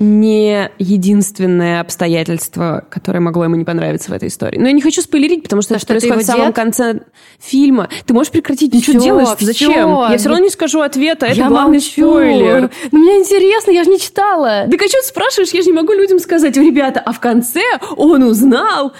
не 0.00 0.70
единственное 0.78 1.82
обстоятельство, 1.82 2.86
которое 2.90 3.20
могло 3.20 3.44
ему 3.44 3.56
не 3.56 3.66
понравиться 3.66 4.10
в 4.10 4.14
этой 4.14 4.28
истории. 4.28 4.58
Но 4.58 4.66
я 4.66 4.72
не 4.72 4.80
хочу 4.80 5.02
спойлерить, 5.02 5.42
потому 5.42 5.60
что 5.60 5.74
это 5.74 5.82
что, 5.84 5.92
это 5.92 6.06
происходит 6.06 6.24
в 6.24 6.26
самом 6.32 6.46
дед? 6.46 6.54
конце 6.54 7.00
фильма. 7.38 7.88
Ты 8.06 8.14
можешь 8.14 8.32
прекратить? 8.32 8.72
Что 8.82 8.92
Всё, 8.92 9.00
делаешь? 9.00 9.28
всё. 9.36 9.44
Зачем? 9.44 9.88
Я 10.10 10.16
все 10.16 10.30
равно 10.30 10.42
не 10.44 10.50
скажу 10.50 10.80
ответа. 10.80 11.26
Это 11.26 11.36
я 11.36 11.48
главный 11.48 11.78
молчу. 11.78 11.90
спойлер. 11.90 12.70
Ну, 12.90 12.98
мне 12.98 13.18
интересно, 13.18 13.72
я 13.72 13.84
же 13.84 13.90
не 13.90 14.00
читала. 14.00 14.64
Да 14.66 14.76
а 14.82 14.88
что 14.88 15.00
ты 15.02 15.06
спрашиваешь? 15.06 15.50
Я 15.50 15.60
же 15.60 15.66
не 15.68 15.74
могу 15.74 15.92
людям 15.92 16.18
сказать, 16.18 16.56
ребята, 16.56 17.00
а 17.00 17.12
в 17.12 17.20
конце 17.20 17.60
он 17.94 18.22
узнал. 18.22 18.94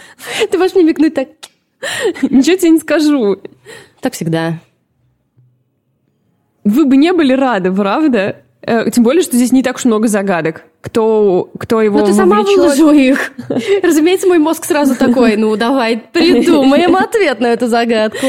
Ты 0.50 0.58
можешь 0.58 0.74
мне 0.74 0.84
мигнуть 0.84 1.14
так? 1.14 1.28
Ничего 2.20 2.56
тебе 2.56 2.70
не 2.72 2.78
скажу. 2.78 3.38
Так 4.02 4.12
всегда. 4.12 4.58
Вы 6.64 6.84
бы 6.84 6.98
не 6.98 7.14
были 7.14 7.32
рады, 7.32 7.72
правда? 7.72 8.42
Э, 8.62 8.90
Тем 8.90 9.04
более, 9.04 9.22
что 9.22 9.36
здесь 9.36 9.52
не 9.52 9.62
так 9.62 9.76
уж 9.76 9.84
много 9.84 10.06
загадок. 10.08 10.64
Кто, 10.82 11.50
кто 11.58 11.80
его 11.80 12.00
Ну, 12.00 12.06
ты 12.06 12.12
сама 12.12 12.36
вовлечет. 12.38 12.58
выложила 12.58 12.92
их. 12.92 13.32
Разумеется, 13.82 14.26
мой 14.28 14.38
мозг 14.38 14.64
сразу 14.64 14.94
такой, 14.96 15.36
ну, 15.36 15.56
давай 15.56 15.98
придумаем 16.12 16.96
ответ 16.96 17.40
на 17.40 17.48
эту 17.48 17.66
загадку. 17.66 18.26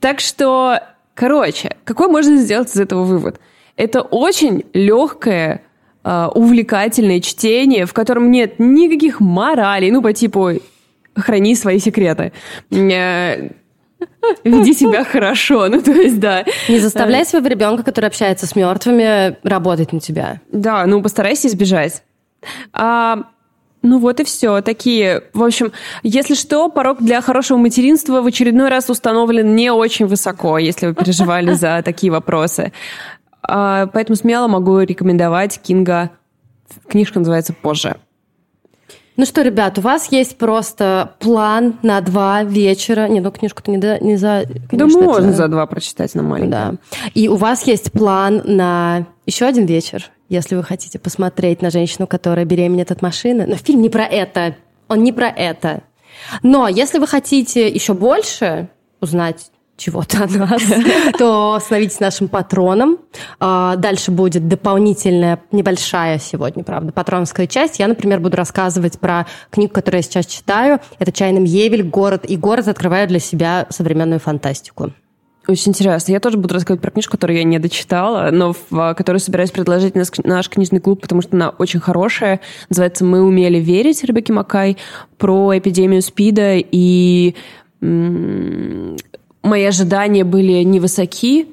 Так 0.00 0.20
что, 0.20 0.80
короче, 1.14 1.76
какой 1.84 2.08
можно 2.08 2.36
сделать 2.36 2.70
из 2.74 2.80
этого 2.80 3.04
вывод? 3.04 3.40
Это 3.76 4.02
очень 4.02 4.64
легкое, 4.72 5.62
э, 6.04 6.28
увлекательное 6.34 7.20
чтение, 7.20 7.86
в 7.86 7.92
котором 7.92 8.30
нет 8.30 8.54
никаких 8.58 9.20
моралей, 9.20 9.90
ну, 9.90 10.00
по 10.02 10.12
типу 10.12 10.50
«храни 11.16 11.54
свои 11.54 11.78
секреты». 11.78 12.32
Веди 14.44 14.74
себя 14.74 15.04
хорошо, 15.04 15.68
ну, 15.68 15.80
то 15.80 15.92
есть, 15.92 16.18
да. 16.20 16.44
Не 16.68 16.78
заставляй 16.78 17.24
своего 17.24 17.48
ребенка, 17.48 17.82
который 17.82 18.06
общается 18.06 18.46
с 18.46 18.56
мертвыми, 18.56 19.36
работать 19.46 19.92
на 19.92 20.00
тебя. 20.00 20.40
Да, 20.50 20.86
ну, 20.86 21.02
постарайся 21.02 21.48
избежать. 21.48 22.02
А, 22.72 23.24
ну 23.84 23.98
вот 23.98 24.18
и 24.18 24.24
все. 24.24 24.62
Такие, 24.62 25.24
в 25.34 25.42
общем, 25.42 25.72
если 26.02 26.34
что, 26.34 26.70
порог 26.70 27.02
для 27.02 27.20
хорошего 27.20 27.58
материнства 27.58 28.22
в 28.22 28.26
очередной 28.26 28.70
раз 28.70 28.88
установлен 28.88 29.54
не 29.54 29.70
очень 29.70 30.06
высоко, 30.06 30.58
если 30.58 30.88
вы 30.88 30.94
переживали 30.94 31.52
за 31.52 31.82
такие 31.84 32.10
вопросы. 32.10 32.72
А, 33.42 33.86
поэтому 33.88 34.16
смело 34.16 34.48
могу 34.48 34.80
рекомендовать 34.80 35.60
Кинга. 35.60 36.10
Книжка 36.88 37.18
называется 37.18 37.52
«Позже». 37.52 37.96
Ну 39.16 39.26
что, 39.26 39.42
ребят, 39.42 39.78
у 39.78 39.80
вас 39.80 40.10
есть 40.10 40.36
просто 40.38 41.14
план 41.20 41.74
на 41.82 42.00
два 42.00 42.42
вечера. 42.42 43.06
Не, 43.06 43.20
ну 43.20 43.30
книжку-то 43.30 43.70
не, 43.70 43.80
за- 43.80 43.98
не 44.00 44.16
за... 44.16 44.44
Да 44.46 44.76
конечно, 44.78 44.98
это- 44.98 45.06
можно 45.06 45.32
за 45.32 45.48
два 45.48 45.66
прочитать 45.66 46.14
на 46.16 46.22
маленьком. 46.24 46.50
Да. 46.50 46.74
И 47.14 47.28
у 47.28 47.36
вас 47.36 47.64
есть 47.66 47.92
план 47.92 48.42
на 48.44 49.06
еще 49.24 49.46
один 49.46 49.66
вечер, 49.66 50.10
если 50.28 50.56
вы 50.56 50.64
хотите 50.64 50.98
посмотреть 50.98 51.62
на 51.62 51.70
женщину, 51.70 52.06
которая 52.08 52.44
беременеет 52.44 52.90
от 52.90 53.02
машины. 53.02 53.46
Но 53.46 53.54
фильм 53.56 53.82
не 53.82 53.88
про 53.88 54.04
это. 54.04 54.56
Он 54.88 55.04
не 55.04 55.12
про 55.12 55.28
это. 55.28 55.82
Но 56.42 56.66
если 56.66 56.98
вы 56.98 57.06
хотите 57.06 57.68
еще 57.68 57.94
больше 57.94 58.68
узнать 59.00 59.50
чего-то 59.76 60.24
от 60.24 60.30
нас, 60.30 60.62
то 61.18 61.58
становитесь 61.60 62.00
нашим 62.00 62.28
патроном. 62.28 62.98
А, 63.40 63.76
Дальше 63.76 64.10
будет 64.10 64.48
дополнительная, 64.48 65.40
небольшая 65.52 66.18
сегодня, 66.18 66.64
правда, 66.64 66.92
патронская 66.92 67.46
часть. 67.46 67.78
Я, 67.78 67.88
например, 67.88 68.20
буду 68.20 68.36
рассказывать 68.36 68.98
про 68.98 69.26
книгу, 69.50 69.72
которую 69.72 69.98
я 69.98 70.02
сейчас 70.02 70.26
читаю. 70.26 70.80
Это 70.98 71.12
«Чайным 71.12 71.44
Евель. 71.44 71.82
Город 71.82 72.24
и 72.28 72.36
город» 72.36 72.68
открываю 72.68 73.08
для 73.08 73.18
себя 73.18 73.66
современную 73.70 74.20
фантастику. 74.20 74.92
Очень 75.46 75.70
интересно. 75.70 76.12
Я 76.12 76.20
тоже 76.20 76.38
буду 76.38 76.54
рассказывать 76.54 76.80
про 76.80 76.90
книжку, 76.90 77.12
которую 77.12 77.36
я 77.36 77.44
не 77.44 77.58
дочитала, 77.58 78.30
но 78.30 78.54
в 78.54 78.58
а, 78.72 78.94
которую 78.94 79.20
собираюсь 79.20 79.50
предложить 79.50 79.94
наш, 79.94 80.08
наш 80.22 80.48
книжный 80.48 80.80
клуб, 80.80 81.02
потому 81.02 81.20
что 81.20 81.36
она 81.36 81.50
очень 81.50 81.80
хорошая. 81.80 82.40
Называется 82.70 83.04
«Мы 83.04 83.22
умели 83.22 83.58
верить» 83.58 84.02
Ребекки 84.04 84.32
Макай 84.32 84.78
про 85.18 85.58
эпидемию 85.58 86.00
СПИДа 86.00 86.54
и 86.56 87.34
мои 89.44 89.64
ожидания 89.64 90.24
были 90.24 90.62
невысоки, 90.62 91.46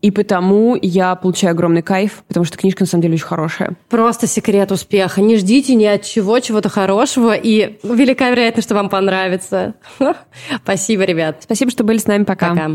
и 0.00 0.10
потому 0.12 0.78
я 0.80 1.16
получаю 1.16 1.52
огромный 1.52 1.82
кайф, 1.82 2.22
потому 2.28 2.44
что 2.44 2.56
книжка 2.56 2.84
на 2.84 2.86
самом 2.86 3.02
деле 3.02 3.14
очень 3.14 3.24
хорошая. 3.24 3.76
Просто 3.88 4.28
секрет 4.28 4.70
успеха. 4.70 5.20
Не 5.20 5.36
ждите 5.36 5.74
ни 5.74 5.84
от 5.86 6.02
чего 6.02 6.38
чего-то 6.38 6.68
хорошего, 6.68 7.34
и 7.34 7.78
велика 7.82 8.30
вероятность, 8.30 8.68
что 8.68 8.76
вам 8.76 8.90
понравится. 8.90 9.74
Спасибо, 10.62 11.02
ребят. 11.02 11.38
Спасибо, 11.42 11.70
что 11.72 11.82
были 11.82 11.98
с 11.98 12.06
нами. 12.06 12.22
Пока. 12.22 12.50
Пока. 12.50 12.70